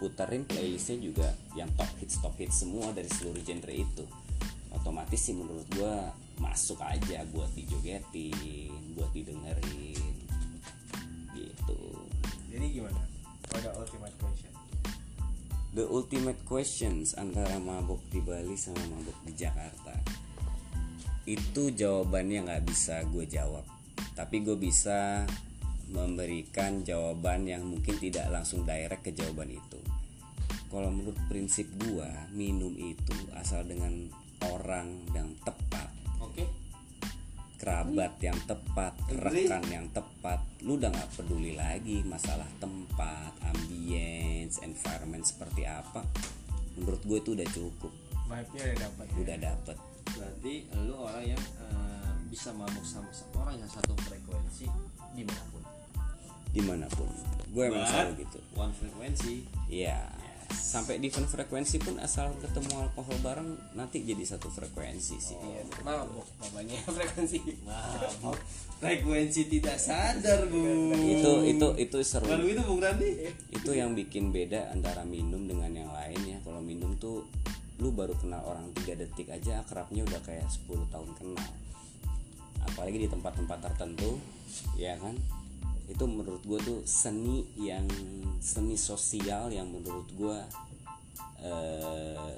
puterin 0.01 0.47
playlistnya 0.49 0.97
juga 0.97 1.29
yang 1.53 1.69
top 1.77 1.91
hits 2.01 2.17
top 2.21 2.33
hits 2.41 2.65
semua 2.65 2.89
dari 2.89 3.05
seluruh 3.05 3.37
genre 3.45 3.69
itu 3.69 4.01
otomatis 4.73 5.21
sih 5.21 5.37
menurut 5.37 5.67
gua 5.77 6.09
masuk 6.41 6.81
aja 6.81 7.21
buat 7.29 7.51
dijogetin 7.53 8.73
buat 8.97 9.13
didengerin 9.13 10.25
gitu 11.37 11.81
Jadi 12.51 12.65
gimana? 12.81 12.99
Pada 13.47 13.71
ultimate 13.77 14.15
question. 14.19 14.50
The 15.71 15.87
ultimate 15.87 16.39
questions 16.43 17.15
antara 17.15 17.55
mabok 17.55 18.03
di 18.11 18.19
Bali 18.19 18.59
sama 18.59 18.83
mabok 18.91 19.17
di 19.23 19.33
Jakarta. 19.35 19.95
Itu 21.23 21.71
jawabannya 21.71 22.47
nggak 22.47 22.63
bisa 22.67 23.03
gue 23.07 23.23
jawab. 23.23 23.63
Tapi 24.11 24.43
gue 24.43 24.59
bisa 24.59 25.23
memberikan 25.91 26.83
jawaban 26.83 27.47
yang 27.47 27.63
mungkin 27.63 27.95
tidak 27.99 28.27
langsung 28.31 28.67
direct 28.67 29.07
ke 29.07 29.11
jawaban 29.15 29.51
itu. 29.55 29.79
Kalau 30.71 30.91
menurut 30.91 31.19
prinsip 31.27 31.67
gue 31.79 32.07
minum 32.31 32.71
itu 32.75 33.15
asal 33.35 33.63
dengan 33.63 34.07
orang 34.47 35.07
yang 35.15 35.31
tepat. 35.43 35.87
Oke 36.19 36.60
kerabat 37.61 38.17
yang 38.17 38.39
tepat, 38.49 38.97
rekan 39.21 39.61
yang 39.69 39.85
tepat, 39.93 40.41
lu 40.65 40.81
udah 40.81 40.89
nggak 40.89 41.13
peduli 41.13 41.53
lagi 41.53 42.01
masalah 42.01 42.49
tempat, 42.57 43.37
ambience, 43.45 44.57
environment 44.65 45.21
seperti 45.21 45.69
apa. 45.69 46.01
Menurut 46.81 47.05
gue 47.05 47.17
itu 47.21 47.29
udah 47.37 47.47
cukup, 47.53 47.93
Vibe-nya 48.25 48.63
udah 48.65 48.77
dapat. 48.81 49.05
ya? 49.05 49.17
udah 49.21 49.37
dapet. 49.37 49.77
berarti 50.11 50.53
lu 50.81 50.95
orang 50.97 51.23
yang 51.23 51.43
eh, 51.61 52.11
bisa 52.27 52.49
mabuk 52.51 52.83
sama 52.83 53.07
orang 53.37 53.55
yang 53.61 53.69
satu 53.69 53.93
frekuensi 54.01 54.65
di 55.13 55.23
mana 55.23 55.43
pun 55.53 55.63
Di 56.51 56.61
mana 56.65 56.83
pun, 56.91 57.07
gue 57.47 57.63
emang 57.63 57.85
selalu 57.87 58.27
gitu. 58.27 58.39
one 58.57 58.73
frekuensi 58.75 59.45
Iya. 59.71 60.09
Sampai 60.51 60.99
different 60.99 61.27
frekuensi 61.27 61.79
pun 61.79 61.95
asal 61.97 62.31
ketemu 62.37 62.79
alkohol 62.79 63.15
bareng 63.19 63.49
nanti 63.73 64.03
jadi 64.03 64.23
satu 64.23 64.47
frekuensi 64.47 65.15
sih. 65.17 65.35
Iya, 65.35 65.63
mabok 65.81 66.27
namanya 66.39 66.79
frekuensi. 66.95 67.39
mabuk 67.63 68.37
frekuensi 68.77 69.41
tidak 69.47 69.77
sadar 69.77 70.47
bu 70.47 70.61
Itu 70.95 71.31
itu 71.45 71.67
itu 71.77 71.97
seru. 72.01 72.25
lalu 72.25 72.57
itu 72.57 72.61
bung 72.65 72.81
Randi 72.81 73.09
itu 73.53 73.71
yang 73.71 73.93
bikin 73.93 74.33
beda 74.33 74.73
antara 74.73 75.05
minum 75.05 75.45
dengan 75.45 75.69
yang 75.69 75.91
lain 75.93 76.17
ya 76.25 76.37
kalau 76.41 76.57
minum 76.59 76.97
tuh 76.97 77.21
lu 77.77 77.93
baru 77.93 78.17
kenal 78.17 78.41
orang 78.41 78.73
tiga 78.73 78.97
detik 78.97 79.29
aja 79.29 79.61
akrabnya 79.61 80.01
udah 80.01 80.21
kayak 80.21 80.45
10 80.49 80.81
tahun 80.89 81.09
kenal 81.13 81.49
apalagi 82.63 83.05
di 83.05 83.09
tempat-tempat 83.09 83.57
tertentu 83.61 84.17
ya 84.73 84.97
kan 84.97 85.13
itu 85.91 86.03
menurut 86.03 86.39
gue 86.41 86.59
tuh 86.59 86.79
seni 86.83 87.43
yang 87.59 87.83
seni 88.39 88.73
sosial 88.73 89.51
yang 89.51 89.67
menurut 89.67 90.07
gue 90.15 90.37
eh, 91.41 92.37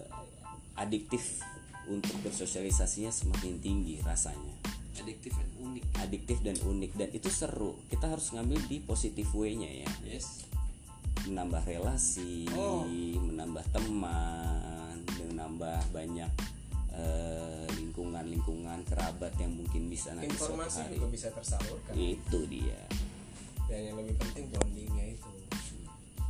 adiktif 0.76 1.40
untuk 1.86 2.16
bersosialisasinya 2.24 3.12
semakin 3.12 3.60
tinggi 3.60 4.00
rasanya 4.02 4.56
adiktif 4.98 5.36
dan 5.36 5.50
unik 5.60 5.84
adiktif 6.00 6.38
dan 6.42 6.58
unik 6.58 6.92
dan 6.96 7.10
itu 7.12 7.28
seru 7.28 7.76
kita 7.90 8.08
harus 8.08 8.32
ngambil 8.32 8.62
di 8.66 8.78
positive 8.80 9.30
way-nya 9.34 9.70
ya 9.84 9.90
yes 10.08 10.48
menambah 11.24 11.64
relasi, 11.64 12.52
Oh. 12.52 12.84
menambah 13.16 13.64
teman, 13.72 14.98
menambah 15.24 15.80
banyak 15.96 16.28
eh, 16.92 17.66
lingkungan-lingkungan 17.80 18.84
kerabat 18.84 19.32
yang 19.40 19.56
mungkin 19.56 19.88
bisa 19.88 20.12
nanti 20.12 20.36
suatu 20.36 20.58
Informasi 20.60 20.80
hari. 20.84 20.94
juga 21.00 21.08
bisa 21.10 21.28
tersalurkan. 21.32 21.94
Itu 21.96 22.40
dia. 22.46 22.82
Dan 23.70 23.80
yang 23.90 23.96
lebih 24.00 24.16
penting 24.20 24.46
bondingnya 24.52 25.06
itu. 25.16 25.32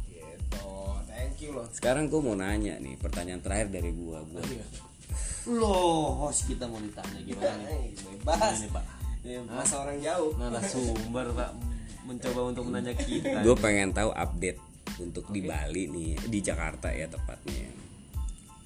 Gitu. 0.10 0.67
Thank 1.10 1.38
you 1.41 1.52
loh. 1.56 1.67
Sekarang 1.72 2.08
gue 2.08 2.22
mau 2.22 2.36
nanya 2.38 2.78
nih, 2.80 2.96
pertanyaan 3.00 3.41
terakhir 3.41 3.74
dari 3.74 3.91
gua, 3.93 4.22
gua. 4.24 4.41
loh 5.43 6.24
host 6.24 6.48
kita 6.48 6.72
mau 6.72 6.80
ditanya 6.80 7.19
gimana 7.19 7.67
nih 7.67 7.91
Bebas. 8.15 8.63
ini 8.63 8.72
pak 8.72 8.86
Ya, 9.28 9.39
masa 9.43 9.84
orang 9.84 10.00
jauh. 10.00 10.32
narasumber 10.39 11.36
pak 11.36 11.52
mencoba 12.08 12.41
untuk 12.52 12.67
menanya 12.67 12.96
kita 12.96 13.43
Gue 13.43 13.56
pengen 13.60 13.91
tahu 13.91 14.12
update 14.12 14.60
untuk 15.00 15.28
di 15.32 15.41
Bali 15.43 15.88
nih, 15.89 16.19
di 16.28 16.39
Jakarta 16.43 16.91
ya 16.91 17.08
tepatnya. 17.10 17.72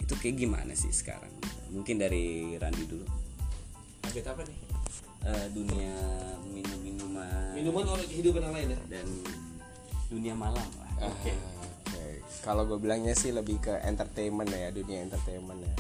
Itu 0.01 0.17
kayak 0.17 0.35
gimana 0.37 0.73
sih 0.73 0.91
sekarang? 0.91 1.31
Mungkin 1.71 1.95
dari 2.01 2.57
Randi 2.57 2.83
dulu. 2.83 3.05
Update 4.03 4.27
apa 4.27 4.41
nih? 4.43 4.57
Eh, 5.25 5.47
dunia 5.55 5.95
minum-minuman 6.51 7.53
minuman 7.57 7.85
orang 7.89 8.07
kehidupan 8.07 8.41
yang 8.45 8.53
lain 8.53 8.67
ya 8.73 8.79
dan 8.91 9.07
dunia 10.07 10.33
malam 10.37 10.67
lah. 10.77 10.91
Oke. 11.09 11.57
Kalau 12.47 12.63
gue 12.63 12.79
bilangnya 12.79 13.11
sih 13.11 13.35
lebih 13.35 13.59
ke 13.59 13.75
entertainment 13.83 14.47
ya, 14.47 14.71
dunia 14.71 15.03
entertainment 15.03 15.67
ya. 15.67 15.75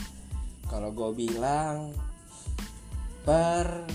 Kalau 0.67 0.91
gue 0.91 1.15
bilang 1.15 1.95
per 3.23 3.87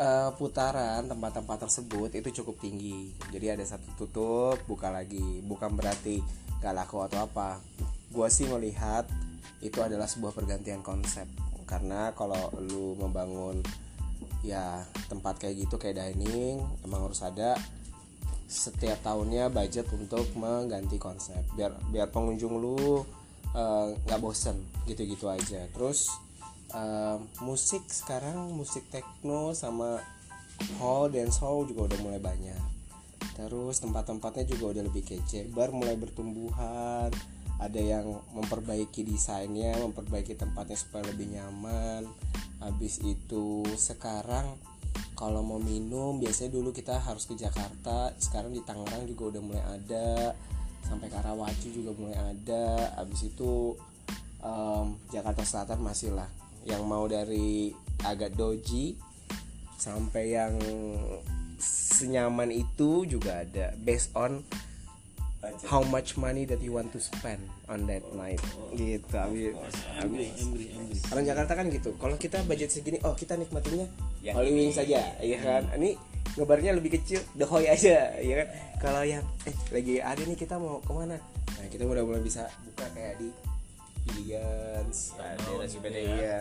eh, 0.00 0.30
putaran 0.40 1.04
tempat-tempat 1.04 1.68
tersebut 1.68 2.16
itu 2.16 2.40
cukup 2.40 2.56
tinggi. 2.64 3.12
Jadi 3.28 3.46
ada 3.52 3.64
satu 3.68 3.92
tutup, 4.00 4.56
buka 4.64 4.88
lagi. 4.88 5.44
Bukan 5.44 5.76
berarti 5.76 6.24
gak 6.64 6.72
laku 6.72 7.04
atau 7.04 7.28
apa. 7.28 7.60
Gue 8.08 8.32
sih 8.32 8.48
melihat 8.48 9.04
itu 9.60 9.76
adalah 9.84 10.08
sebuah 10.08 10.32
pergantian 10.32 10.80
konsep. 10.80 11.28
Karena 11.68 12.16
kalau 12.16 12.48
lu 12.56 12.96
membangun 12.96 13.60
ya 14.44 14.86
tempat 15.10 15.42
kayak 15.42 15.66
gitu 15.66 15.76
kayak 15.76 15.98
dining 15.98 16.62
emang 16.86 17.10
harus 17.10 17.22
ada. 17.24 17.58
Setiap 18.48 19.04
tahunnya 19.04 19.52
budget 19.52 19.92
untuk 19.92 20.24
mengganti 20.38 20.96
konsep. 20.96 21.44
Biar 21.52 21.76
biar 21.92 22.08
pengunjung 22.08 22.56
lu 22.56 23.04
eh, 23.52 23.86
nggak 24.08 24.20
bosen 24.20 24.56
gitu-gitu 24.88 25.28
aja. 25.28 25.68
Terus 25.74 26.08
eh, 26.72 27.16
musik 27.44 27.84
sekarang 27.88 28.52
musik 28.56 28.88
techno 28.88 29.52
sama 29.52 30.00
hall 30.80 31.12
dance 31.12 31.38
hall 31.38 31.68
juga 31.68 31.92
udah 31.92 31.98
mulai 32.00 32.20
banyak. 32.22 32.62
Terus 33.38 33.78
tempat-tempatnya 33.78 34.50
juga 34.50 34.74
udah 34.74 34.82
lebih 34.90 35.06
kece 35.06 35.46
bar 35.54 35.70
mulai 35.70 35.94
bertumbuhan 35.94 37.12
ada 37.58 37.80
yang 37.82 38.22
memperbaiki 38.38 39.02
desainnya 39.02 39.74
memperbaiki 39.82 40.38
tempatnya 40.38 40.78
supaya 40.78 41.10
lebih 41.10 41.34
nyaman. 41.34 42.06
Habis 42.62 43.02
itu 43.02 43.66
sekarang 43.74 44.54
kalau 45.18 45.42
mau 45.42 45.58
minum 45.58 46.22
biasanya 46.22 46.54
dulu 46.54 46.70
kita 46.70 47.02
harus 47.02 47.26
ke 47.26 47.34
Jakarta. 47.34 48.14
Sekarang 48.22 48.54
di 48.54 48.62
Tangerang 48.62 49.10
juga 49.10 49.34
udah 49.34 49.42
mulai 49.42 49.64
ada. 49.66 50.38
Sampai 50.86 51.10
Karawaci 51.10 51.74
juga 51.74 51.90
mulai 51.98 52.14
ada. 52.14 52.94
Habis 52.94 53.34
itu 53.34 53.74
em, 54.38 54.94
Jakarta 55.10 55.42
Selatan 55.42 55.82
masih 55.82 56.14
lah. 56.14 56.30
Yang 56.62 56.82
mau 56.86 57.10
dari 57.10 57.74
agak 58.06 58.38
doji 58.38 58.94
sampai 59.78 60.38
yang 60.38 60.54
senyaman 61.58 62.54
itu 62.54 63.02
juga 63.02 63.42
ada. 63.42 63.74
Based 63.82 64.14
on 64.14 64.46
how 65.68 65.82
much 65.86 66.16
money 66.20 66.44
that 66.44 66.60
you 66.60 66.74
want 66.74 66.90
to 66.94 67.00
spend 67.00 67.40
on 67.68 67.84
that 67.88 68.04
night. 68.14 68.40
Gitu 68.74 69.04
habis 69.12 69.54
habis 69.98 70.30
orang 71.12 71.24
Jakarta 71.24 71.52
kan 71.58 71.66
gitu. 71.72 71.94
Kalau 71.96 72.16
kita 72.16 72.42
budget 72.44 72.70
segini 72.72 72.98
oh 73.04 73.14
kita 73.16 73.36
nikmatinya 73.36 73.86
Holy 74.34 74.50
ini. 74.52 74.58
Wings 74.68 74.76
saja 74.76 75.00
ya 75.18 75.38
kan? 75.40 75.68
Ini 75.78 75.96
ngebarnya 76.38 76.76
lebih 76.76 77.00
kecil 77.00 77.24
The 77.34 77.46
Hoy 77.48 77.66
aja 77.66 78.18
ya 78.18 78.34
kan? 78.44 78.48
Kalau 78.78 79.02
yang 79.02 79.24
eh 79.48 79.56
lagi 79.72 79.98
ada 79.98 80.22
nih 80.22 80.38
kita 80.38 80.60
mau 80.60 80.78
ke 80.84 80.92
mana? 80.92 81.18
Nah 81.58 81.66
kita 81.72 81.88
udah 81.88 82.04
mulai 82.04 82.22
bisa 82.22 82.46
buka 82.62 82.86
kayak 82.94 83.18
di 83.18 83.28
Billions 84.08 85.12
daerah 85.20 85.68
sepeda 85.68 86.00
ya 86.00 86.38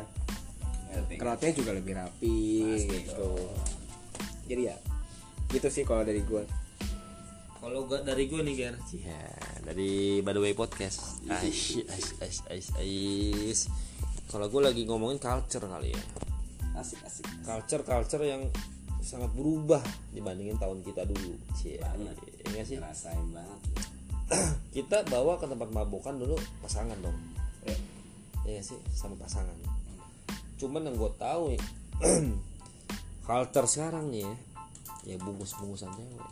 crowdnya 1.20 1.52
juga 1.52 1.72
lebih 1.76 1.94
rapi 2.00 2.40
gitu. 2.88 3.32
jadi 4.48 4.74
ya 4.74 4.76
gitu 5.52 5.68
sih 5.72 5.84
kalau 5.84 6.04
dari 6.04 6.24
gue 6.24 6.44
kalau 7.68 7.84
gak 7.84 8.08
dari 8.08 8.32
gue 8.32 8.40
nih 8.48 8.56
Ger. 8.56 8.76
Ya 8.96 9.28
dari 9.68 10.24
by 10.24 10.32
the 10.32 10.40
way 10.40 10.56
podcast. 10.56 11.20
Ais 11.28 11.84
ais 11.84 12.08
ais 12.24 12.38
ais 12.48 12.68
ais. 12.80 13.60
Kalau 14.32 14.48
gue 14.48 14.64
lagi 14.64 14.88
ngomongin 14.88 15.20
culture 15.20 15.68
kali 15.68 15.92
ya. 15.92 16.04
Asik 16.80 17.04
asik. 17.04 17.28
culture 17.44 17.84
culture 17.84 18.24
yang 18.24 18.48
sangat 19.04 19.28
berubah 19.36 19.84
dibandingin 20.16 20.56
tahun 20.56 20.80
kita 20.80 21.04
dulu. 21.04 21.36
Cie, 21.60 21.76
Banget. 21.84 22.16
iya 22.24 22.48
nggak 22.56 22.66
sih? 22.72 22.78
Ngerasain 22.80 23.28
banget. 23.36 23.60
kita 24.80 25.04
bawa 25.12 25.36
ke 25.36 25.52
tempat 25.52 25.68
mabokan 25.68 26.16
dulu 26.16 26.40
pasangan 26.64 26.96
dong. 27.04 27.20
Ya 27.68 27.76
Iya 28.48 28.64
nggak 28.64 28.64
sih? 28.64 28.80
Sama 28.96 29.20
pasangan. 29.20 29.60
Cuman 30.56 30.88
yang 30.88 30.96
gue 30.96 31.12
tahu 31.20 31.52
ya, 31.52 31.60
culture 33.28 33.68
sekarang 33.68 34.08
nih 34.08 34.24
ya 34.24 34.36
ya 35.08 35.16
bungkus 35.24 35.56
bungkusan 35.60 35.88
cewek 35.96 36.32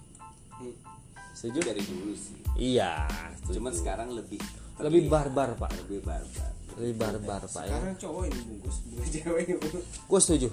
setuju 1.35 1.59
Dari 1.61 1.83
dulu 1.83 2.15
sih. 2.15 2.35
iya 2.57 3.03
Cuman 3.45 3.69
sekarang 3.69 4.09
lebih 4.09 4.39
lebih 4.77 5.07
barbar 5.07 5.55
pak 5.55 5.71
lebih 5.77 5.99
barbar. 6.01 6.51
lebih 6.75 6.95
barbar 6.95 7.41
pak 7.45 7.63
ya 7.63 7.71
sekarang 7.71 7.95
cowok 7.95 8.21
ini 8.25 8.39
bungkus 8.41 8.75
bukan 8.85 9.07
cewek 9.07 9.41
ini 9.41 9.53
bungkus 9.55 9.85
gue 10.01 10.19
setuju 10.19 10.49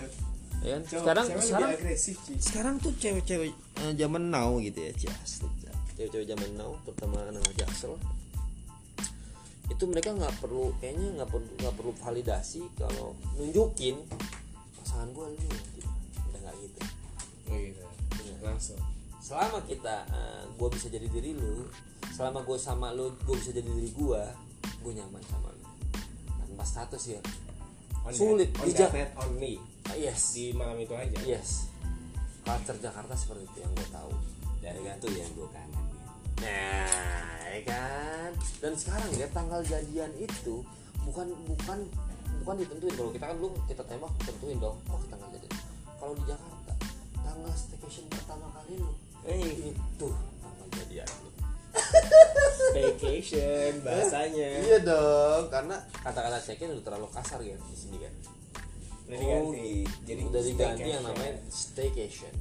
ya 0.64 0.70
kan? 0.70 0.82
Cowok- 0.82 1.02
sekarang 1.02 1.24
cewek 1.26 1.44
sekarang 1.44 1.68
lebih 1.68 1.80
agresif 1.82 2.16
Ci. 2.22 2.32
sekarang 2.38 2.74
tuh 2.78 2.92
cewek-cewek 2.94 3.52
eh, 3.78 3.92
zaman 3.94 4.22
now 4.26 4.56
gitu 4.58 4.78
ya 4.80 4.92
cewek-cewek 4.96 6.26
zaman 6.26 6.50
now 6.54 6.72
terutama 6.82 7.20
anak 7.24 7.44
jaksel 7.54 7.96
itu 9.68 9.84
mereka 9.84 10.10
nggak 10.10 10.32
perlu 10.40 10.72
kayaknya 10.80 11.20
nggak 11.20 11.28
perlu 11.28 11.44
nggak 11.60 11.74
perlu 11.76 11.92
validasi 11.94 12.62
kalau 12.74 13.12
nunjukin 13.36 14.00
pasangan 14.74 15.12
gue 15.12 15.26
ini 15.36 15.44
gitu. 15.76 15.88
udah 16.24 16.40
nggak 16.40 16.56
gitu 16.56 16.80
oh 17.44 17.56
gitu 17.60 17.82
langsung 18.40 18.80
selama 19.28 19.60
kita 19.68 20.08
gue 20.56 20.68
bisa 20.72 20.88
jadi 20.88 21.04
diri 21.04 21.36
lu 21.36 21.68
selama 22.16 22.40
gue 22.48 22.56
sama 22.56 22.96
lu 22.96 23.12
gue 23.28 23.36
bisa 23.36 23.52
jadi 23.52 23.68
diri 23.68 23.92
gue 23.92 24.22
gue 24.80 24.92
nyaman 24.96 25.20
sama 25.28 25.52
lu. 25.52 25.64
Tanpa 26.48 26.64
status 26.64 27.02
ya. 27.12 27.20
On 28.08 28.12
sulit 28.14 28.48
that- 28.56 28.64
on 28.64 28.66
di 28.66 28.72
that 28.72 29.10
only 29.20 29.54
Ah, 29.88 29.96
yes. 29.96 30.36
Di 30.36 30.52
malam 30.52 30.76
itu 30.80 30.92
aja. 30.92 31.16
Yes. 31.24 31.68
Culture 32.44 32.76
Jakarta 32.76 33.16
seperti 33.16 33.44
itu 33.48 33.58
yang 33.64 33.72
gue 33.72 33.88
tahu. 33.88 34.12
Dan 34.64 34.80
itu 34.80 35.08
yang 35.16 35.30
gue 35.32 35.48
kangen. 35.48 35.84
Nah, 36.44 37.40
ya 37.52 37.60
kan. 37.64 38.30
Dan 38.60 38.72
sekarang 38.76 39.08
ya 39.16 39.28
tanggal 39.32 39.60
jadian 39.64 40.12
itu 40.16 40.60
bukan 41.04 41.32
bukan 41.48 41.78
bukan 42.44 42.54
ditentuin. 42.60 42.94
Kalau 42.96 43.10
kita 43.12 43.24
kan 43.28 43.36
belum 43.40 43.52
kita 43.64 43.82
tembak 43.84 44.12
tentuin 44.24 44.58
dong. 44.60 44.76
Oh 44.88 45.00
tanggal 45.08 45.28
jadian. 45.32 45.52
Kalau 45.96 46.12
di 46.16 46.24
Jakarta 46.28 46.72
tanggal 47.24 47.52
staycation 47.56 48.04
pertama 48.12 48.46
kali 48.56 48.76
lu 48.76 48.92
eh 49.28 49.72
itu 49.72 50.08
jadian 50.72 51.08
lu. 51.24 51.30
vacation 52.74 53.72
bahasanya 53.84 54.48
Iya 54.64 54.78
dong, 54.82 55.52
karena 55.52 55.76
kata-kata 56.00 56.40
staycation 56.40 56.74
udah 56.80 56.84
terlalu 56.84 57.08
kasar 57.12 57.40
ya 57.44 57.54
di 57.54 57.76
sini 57.76 57.98
kan. 58.00 58.14
udah 59.08 59.16
diganti 59.16 59.88
jadi 60.04 60.20
udah 60.28 60.42
diganti 60.44 60.88
yang 60.88 61.04
namanya 61.04 61.34
staycation. 61.48 62.32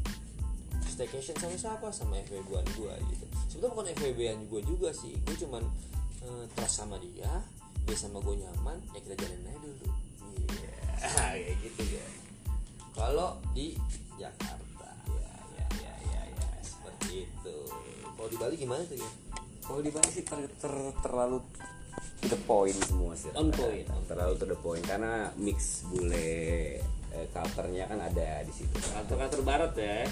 Staycation 0.83 1.35
sama 1.39 1.55
siapa? 1.55 1.87
Sama 1.93 2.19
FWB-an 2.27 2.67
gua 2.75 2.95
gitu. 3.07 3.25
Sebetulnya 3.47 3.71
bukan 3.71 3.87
FWB-an 3.95 4.39
gua 4.51 4.61
juga 4.65 4.89
sih. 4.91 5.15
Gue 5.23 5.35
cuman 5.39 5.63
eh, 6.27 6.43
trust 6.57 6.83
sama 6.83 6.99
dia, 6.99 7.29
dia 7.87 7.95
sama 7.95 8.19
gue 8.19 8.35
nyaman, 8.35 8.83
ya 8.91 8.99
kita 8.99 9.15
jalanin 9.15 9.47
aja 9.47 9.59
dulu. 9.63 9.87
Iya, 10.35 10.75
kayak 11.15 11.55
gitu 11.63 11.83
ya. 11.95 12.05
Kalau 12.91 13.39
di 13.55 13.79
Jakarta, 14.19 14.66
Kalau 18.17 18.27
di 18.27 18.37
Bali 18.37 18.55
gimana 18.57 18.81
tuh 18.83 18.97
ya? 18.97 19.09
kalau 19.61 19.83
di 19.83 19.91
Bali 19.91 20.07
sih 20.07 20.23
ter, 20.23 20.39
ter- 20.57 20.95
terlalu 21.03 21.43
to 22.17 22.27
the 22.27 22.39
point 22.43 22.71
semua 22.87 23.11
sih 23.13 23.27
On 23.35 23.51
point, 23.51 23.83
terlalu 24.07 24.33
to 24.39 24.45
the 24.47 24.55
point 24.55 24.79
karena 24.81 25.27
mix 25.35 25.83
bule 25.85 26.15
eh, 27.11 27.27
culture-nya 27.29 27.83
kan 27.85 27.99
ada 27.99 28.41
di 28.41 28.53
situ 28.55 28.71
Kantor-kantor 28.73 29.41
barat 29.43 29.73
ya. 29.75 30.07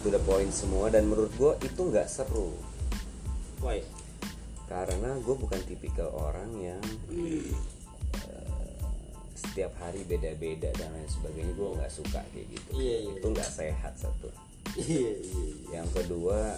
to 0.00 0.08
the 0.08 0.22
point 0.22 0.54
semua 0.54 0.88
dan 0.88 1.10
menurut 1.10 1.34
gue 1.34 1.52
itu 1.66 1.80
nggak 1.82 2.06
seru 2.06 2.54
Why? 3.58 3.82
karena 4.70 5.18
gue 5.18 5.34
bukan 5.34 5.58
tipikal 5.66 6.08
orang 6.14 6.48
yang 6.56 6.82
eh, 7.10 7.50
setiap 9.34 9.74
hari 9.82 10.06
beda-beda 10.06 10.70
dan 10.72 10.94
lain 10.94 11.10
sebagainya 11.10 11.52
gue 11.52 11.68
nggak 11.76 11.92
suka 11.92 12.22
kayak 12.30 12.46
gitu 12.46 12.70
Iya, 12.78 12.96
iya. 13.04 13.12
itu 13.18 13.26
nggak 13.26 13.50
sehat 13.50 13.94
satu 13.98 14.30
Iya, 14.78 14.86
iya, 14.86 15.12
iya. 15.18 15.82
yang 15.82 15.88
kedua 15.90 16.56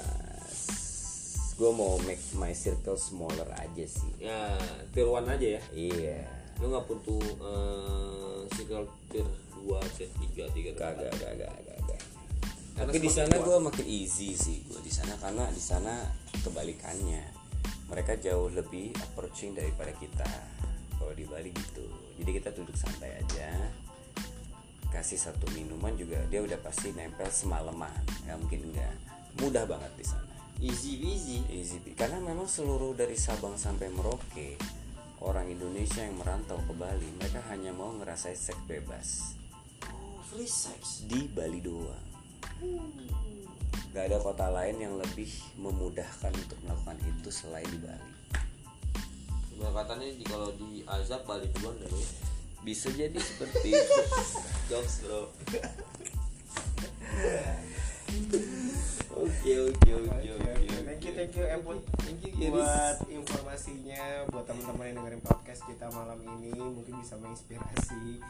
gue 1.55 1.71
mau 1.71 1.95
make 2.03 2.23
my 2.35 2.51
circle 2.51 2.99
smaller 2.99 3.47
aja 3.55 3.85
sih. 3.87 4.13
Ya, 4.19 4.59
tier 4.91 5.07
1 5.07 5.23
aja 5.23 5.49
ya. 5.59 5.63
iya. 5.71 6.27
Lu 6.59 6.71
nggak 6.71 6.87
butuh 6.91 7.23
eh 7.23 8.39
circle 8.55 8.91
tier 9.11 9.27
2, 9.63 9.71
tier 9.95 10.11
3, 10.51 10.75
3 10.75 10.79
kagak 10.79 11.13
kagak 11.19 11.51
kagak 11.51 11.75
tapi 12.75 12.99
di 12.99 13.07
sana 13.07 13.39
gue 13.39 13.57
makin 13.63 13.87
easy 13.87 14.35
sih 14.35 14.67
gue 14.67 14.83
di 14.83 14.91
sana 14.91 15.15
karena 15.23 15.47
di 15.55 15.63
sana 15.63 15.95
kebalikannya. 16.43 17.23
Mereka 17.87 18.19
jauh 18.19 18.51
lebih 18.51 18.91
approaching 18.99 19.55
daripada 19.55 19.95
kita. 19.95 20.27
Kalau 20.99 21.15
di 21.15 21.23
Bali 21.23 21.55
gitu. 21.55 21.87
Jadi 22.19 22.31
kita 22.35 22.51
duduk 22.51 22.75
santai 22.75 23.15
aja. 23.15 23.55
Kasih 24.91 25.23
satu 25.23 25.47
minuman 25.55 25.95
juga 25.95 26.19
dia 26.27 26.43
udah 26.43 26.59
pasti 26.59 26.91
nempel 26.91 27.31
semalaman. 27.31 27.95
Nggak 28.27 28.39
mungkin 28.43 28.61
enggak 28.75 28.95
mudah 29.39 29.67
banget 29.67 29.93
di 29.95 30.07
sana 30.07 30.34
Easy 30.63 30.97
easy 31.03 31.43
karena 31.95 32.23
memang 32.23 32.47
seluruh 32.47 32.95
dari 32.95 33.19
Sabang 33.19 33.59
sampai 33.59 33.91
Merauke 33.91 34.57
orang 35.21 35.51
Indonesia 35.51 36.01
yang 36.01 36.17
merantau 36.17 36.57
ke 36.63 36.73
Bali 36.73 37.09
mereka 37.19 37.43
hanya 37.51 37.75
mau 37.75 37.93
ngerasain 37.93 38.37
seks 38.37 38.63
bebas 38.65 39.35
Oh, 39.91 40.23
free 40.25 40.49
sex. 40.49 41.05
di 41.05 41.29
Bali 41.29 41.61
doang 41.61 42.07
Gak 43.93 44.11
ada 44.11 44.19
kota 44.19 44.51
lain 44.51 44.77
yang 44.79 44.95
lebih 44.97 45.29
memudahkan 45.55 46.33
untuk 46.33 46.59
melakukan 46.65 46.99
itu 47.03 47.29
selain 47.31 47.69
di 47.69 47.79
Bali 47.79 48.11
Sebenarnya 49.51 49.75
katanya 49.85 50.07
di 50.17 50.25
kalau 50.27 50.51
di 50.55 50.83
azab 50.85 51.23
balik 51.25 51.51
duluan 51.55 51.79
ya. 51.79 51.89
bisa 52.65 52.89
jadi 52.91 53.15
seperti 53.15 53.71
itu 53.71 54.01
Jokes 54.73 55.05
bro. 55.05 55.29
Oke 59.41 59.55
oke 59.73 59.91
oke 59.91 60.29
oke. 60.37 60.53
Thank 60.85 61.03
you, 61.05 61.13
thank 61.17 61.33
you, 61.35 61.45
Emput. 61.51 61.81
Thank 62.07 62.21
you, 62.23 62.31
Giris. 62.33 62.53
buat 62.55 62.99
informasinya, 63.11 64.03
buat 64.31 64.45
teman-teman 64.47 64.85
yang 64.89 64.97
dengerin 65.03 65.23
podcast 65.25 65.61
kita 65.67 65.87
malam 65.91 66.21
ini 66.23 66.55
mungkin 66.55 66.95
bisa 67.03 67.19
menginspirasi 67.19 68.23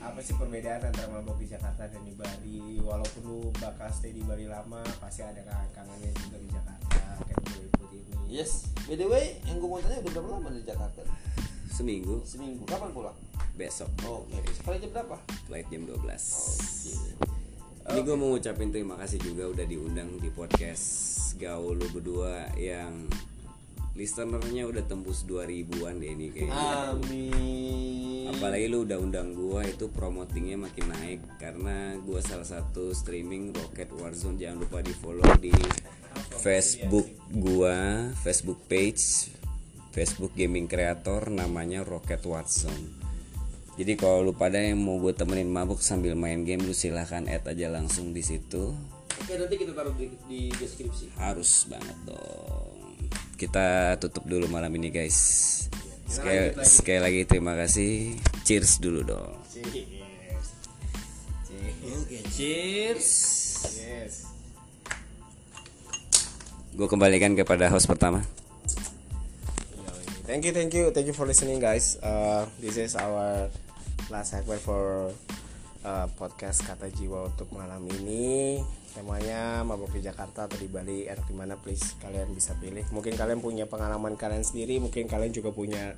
apa 0.00 0.18
sih 0.22 0.34
perbedaan 0.38 0.86
antara 0.86 1.10
mabok 1.10 1.36
di 1.42 1.50
Jakarta 1.50 1.90
dan 1.90 2.02
di 2.06 2.14
Bali. 2.14 2.78
Walaupun 2.80 3.22
lu 3.26 3.38
bakal 3.58 3.90
stay 3.90 4.14
di 4.14 4.22
Bali 4.22 4.46
lama, 4.46 4.80
pasti 5.02 5.26
ada 5.26 5.42
kangen-kangennya 5.42 6.10
juga 6.14 6.36
di 6.38 6.48
Jakarta. 6.48 7.00
Kayak 7.26 7.38
gue 7.42 7.60
ikut 7.66 7.90
ini. 7.92 8.14
Yes. 8.30 8.70
By 8.86 8.94
the 8.94 9.06
way, 9.10 9.42
yang 9.44 9.58
gue 9.58 9.68
mau 9.68 9.82
tanya 9.82 9.98
udah 10.00 10.12
berapa 10.14 10.28
lama 10.38 10.48
di 10.54 10.62
Jakarta? 10.62 11.02
seminggu 11.76 12.24
Seminggu. 12.24 12.64
Kapan 12.64 12.88
pulang? 12.88 13.16
besok 13.56 13.88
Oke. 14.04 14.36
Sekarang 14.52 14.80
jam 14.80 14.90
berapa? 14.92 15.16
flight 15.48 15.68
jam 15.72 15.84
12 15.88 15.96
Oke. 16.00 17.35
Ini 17.86 18.00
gue 18.02 18.16
mau 18.18 18.34
ngucapin 18.34 18.74
terima 18.74 18.98
kasih 18.98 19.22
juga 19.22 19.46
udah 19.46 19.66
diundang 19.66 20.18
di 20.18 20.30
podcast 20.34 20.86
gaul 21.38 21.78
lu 21.78 21.86
berdua 21.92 22.50
yang 22.58 23.06
listenernya 23.96 24.68
udah 24.68 24.84
tembus 24.84 25.24
2000an 25.24 25.96
deh 25.96 26.10
ini 26.12 26.26
kayaknya. 26.28 26.92
Amin. 26.92 28.28
apalagi 28.28 28.68
lu 28.68 28.84
udah 28.84 28.98
undang 29.00 29.32
gua 29.32 29.64
itu 29.64 29.88
promotingnya 29.88 30.60
makin 30.60 30.92
naik 30.92 31.20
karena 31.40 31.96
gua 32.04 32.20
salah 32.20 32.44
satu 32.44 32.92
streaming 32.92 33.56
Rocket 33.56 33.88
Warzone. 33.96 34.36
Jangan 34.36 34.60
lupa 34.60 34.84
di 34.84 34.92
follow 34.92 35.30
di 35.40 35.54
Facebook 36.36 37.08
gua 37.32 38.12
Facebook 38.20 38.60
page 38.68 39.32
Facebook 39.96 40.36
gaming 40.36 40.68
creator 40.68 41.32
namanya 41.32 41.80
Rocket 41.80 42.20
Warzone 42.28 43.05
jadi 43.76 43.92
kalau 44.00 44.24
lu 44.24 44.32
pada 44.32 44.56
yang 44.56 44.80
mau 44.80 44.96
gue 44.96 45.12
temenin 45.12 45.52
mabuk 45.52 45.84
sambil 45.84 46.16
main 46.16 46.42
game 46.48 46.64
lu 46.64 46.72
silahkan 46.72 47.28
add 47.28 47.44
aja 47.44 47.68
langsung 47.68 48.16
di 48.16 48.24
situ 48.24 48.72
Oke 49.16 49.32
nanti 49.40 49.56
kita 49.56 49.72
taruh 49.72 49.96
di, 49.96 50.12
di 50.28 50.40
deskripsi. 50.52 51.12
harus 51.20 51.64
banget 51.68 51.96
dong 52.08 53.00
kita 53.36 53.96
tutup 54.00 54.24
dulu 54.24 54.48
malam 54.48 54.72
ini 54.76 54.88
guys 54.88 55.16
sekali, 56.08 56.56
sekali 56.64 57.00
lagi 57.00 57.20
terima 57.28 57.52
kasih 57.56 58.16
cheers 58.48 58.80
dulu 58.80 59.04
dong 59.04 59.36
Cheers. 59.56 59.72
Cheers. 61.48 62.24
Cheers. 62.36 63.08
Yes. 63.76 64.14
gue 66.76 66.88
kembalikan 66.88 67.32
kepada 67.36 67.68
host 67.68 67.88
pertama 67.88 68.24
Thank 70.26 70.42
you, 70.42 70.50
thank 70.50 70.74
you, 70.74 70.90
thank 70.90 71.06
you 71.06 71.14
for 71.14 71.22
listening, 71.22 71.62
guys. 71.62 72.02
Uh, 72.02 72.50
this 72.58 72.74
is 72.74 72.98
our 72.98 73.46
last 74.06 74.38
segment 74.38 74.62
for 74.62 75.10
uh, 75.82 76.06
podcast 76.14 76.62
kata 76.62 76.90
jiwa 76.94 77.26
untuk 77.26 77.50
malam 77.54 77.82
ini. 77.90 78.62
Temanya 78.94 79.60
mabok 79.66 79.92
di 79.92 80.00
Jakarta 80.00 80.48
atau 80.48 80.56
di 80.56 80.70
Bali, 80.70 81.04
enak 81.04 81.26
di 81.28 81.34
mana? 81.36 81.58
Please 81.60 81.98
kalian 82.00 82.32
bisa 82.32 82.56
pilih. 82.56 82.86
Mungkin 82.94 83.12
kalian 83.12 83.44
punya 83.44 83.68
pengalaman 83.68 84.16
kalian 84.16 84.40
sendiri, 84.40 84.80
mungkin 84.80 85.04
kalian 85.04 85.36
juga 85.36 85.52
punya 85.52 85.92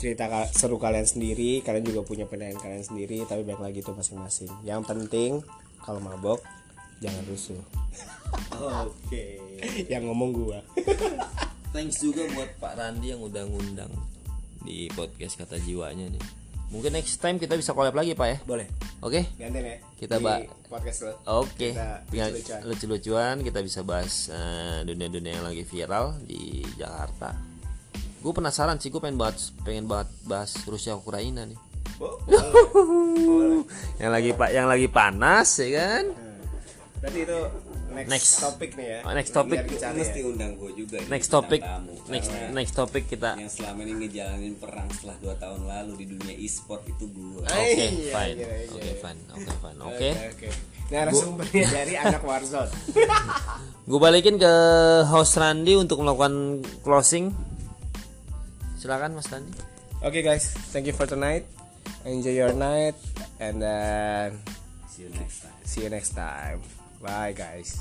cerita 0.00 0.30
seru 0.48 0.80
kalian 0.80 1.04
sendiri, 1.04 1.60
kalian 1.60 1.84
juga 1.84 2.06
punya 2.08 2.24
penilaian 2.24 2.56
kalian 2.56 2.84
sendiri. 2.86 3.26
Tapi 3.28 3.44
baik 3.44 3.60
lagi 3.60 3.84
itu 3.84 3.92
masing-masing. 3.92 4.48
Yang 4.64 4.82
penting 4.88 5.30
kalau 5.84 6.00
mabok 6.00 6.40
jangan 7.04 7.22
rusuh. 7.28 7.60
Oke. 8.88 9.42
Yang 9.92 10.02
ngomong 10.08 10.30
gua. 10.32 10.58
Thanks 11.68 12.00
juga 12.00 12.24
buat 12.32 12.48
Pak 12.56 12.80
Randi 12.80 13.12
yang 13.12 13.20
udah 13.20 13.44
ngundang 13.44 13.92
di 14.64 14.88
podcast 14.96 15.36
kata 15.36 15.60
jiwanya 15.60 16.08
nih. 16.08 16.47
Mungkin 16.68 16.92
next 16.92 17.16
time 17.16 17.36
kita 17.36 17.54
bisa 17.54 17.72
collab 17.72 17.96
lagi 17.96 18.12
Pak 18.12 18.26
ya. 18.26 18.38
Boleh. 18.44 18.68
Oke. 19.00 19.24
Gantian 19.34 19.64
ya. 19.64 19.76
Kita 19.96 20.20
Di 20.20 20.24
ba- 20.24 20.44
podcast 20.68 20.98
lo. 21.02 21.12
Oke. 21.40 21.72
Kita 21.72 22.04
Tinggal 22.06 22.28
lucu-lucuan. 22.30 22.60
lucu-lucuan 22.64 23.36
kita 23.40 23.58
bisa 23.62 23.80
bahas 23.82 24.28
eh, 24.28 24.84
dunia-dunia 24.84 25.40
yang 25.40 25.46
lagi 25.46 25.64
viral 25.64 26.20
di 26.22 26.60
Jakarta. 26.76 27.32
Gue 28.18 28.32
penasaran 28.32 28.76
sih, 28.76 28.90
gue 28.90 28.98
pengen 28.98 29.16
bahas 29.16 29.54
pengen 29.62 29.86
banget 29.86 30.10
bahas 30.24 30.52
Rusia 30.66 30.92
Ukraina 30.92 31.46
nih. 31.46 31.56
Boleh. 31.98 33.64
Yang 33.96 34.10
lagi 34.12 34.30
pak, 34.32 34.50
yang 34.52 34.66
lagi 34.68 34.86
panas 34.86 35.48
ya 35.56 35.68
kan? 35.72 36.04
Berarti 36.98 37.18
itu 37.22 37.38
next, 37.90 38.08
Next. 38.08 38.30
topik 38.38 38.70
nih 38.74 38.86
ya. 38.86 38.98
Oh, 39.02 39.12
next 39.12 39.32
topic. 39.32 39.58
Biar 39.60 39.92
mesti 39.92 40.20
ya. 40.20 40.26
undang 40.26 40.52
gue 40.54 40.70
juga 40.74 40.96
Next 41.06 41.28
topic, 41.28 41.60
tamu. 41.60 41.92
next 42.06 42.28
Karena 42.28 42.52
next 42.52 42.74
topic 42.74 43.02
kita. 43.06 43.30
yang 43.34 43.48
selama 43.48 43.80
ini 43.80 43.92
ngejalanin 43.98 44.54
perang 44.54 44.88
setelah 44.90 45.16
2 45.18 45.34
tahun 45.36 45.60
lalu 45.64 45.92
di 45.96 46.06
dunia 46.10 46.34
e-sport 46.36 46.82
itu 46.86 47.04
gue 47.06 47.42
Ah, 47.44 47.54
Oke, 47.54 47.66
iya, 47.66 48.12
fine. 48.12 48.36
iya, 48.36 48.48
iya, 48.58 48.68
Oke, 48.70 48.80
iya. 48.82 48.96
fine. 48.98 49.20
Oke, 49.30 49.50
fine. 49.54 49.78
Oke. 49.80 50.08
Oke, 50.10 50.26
oke. 50.30 50.48
Narasumbernya 50.88 51.64
dari 51.68 51.94
anak 52.02 52.22
Warzone. 52.22 52.72
Gue 53.84 53.98
balikin 53.98 54.36
ke 54.36 54.52
host 55.04 55.36
Randy 55.36 55.74
untuk 55.74 56.00
melakukan 56.00 56.34
closing. 56.80 57.32
Silakan 58.76 59.12
Mas 59.12 59.26
Randy. 59.26 59.52
Oke 59.98 60.22
guys, 60.22 60.54
thank 60.70 60.84
you 60.84 60.92
for 60.92 61.04
tonight. 61.04 61.42
Enjoy 62.04 62.30
your 62.30 62.52
night 62.52 62.94
and 63.36 63.58
then 63.58 64.38
see 64.86 65.02
you 65.02 65.10
next 65.10 65.42
time 65.42 65.56
see 65.62 65.82
you 65.82 65.90
next 65.90 66.12
time. 66.12 66.77
Bye 67.00 67.32
guys. 67.32 67.80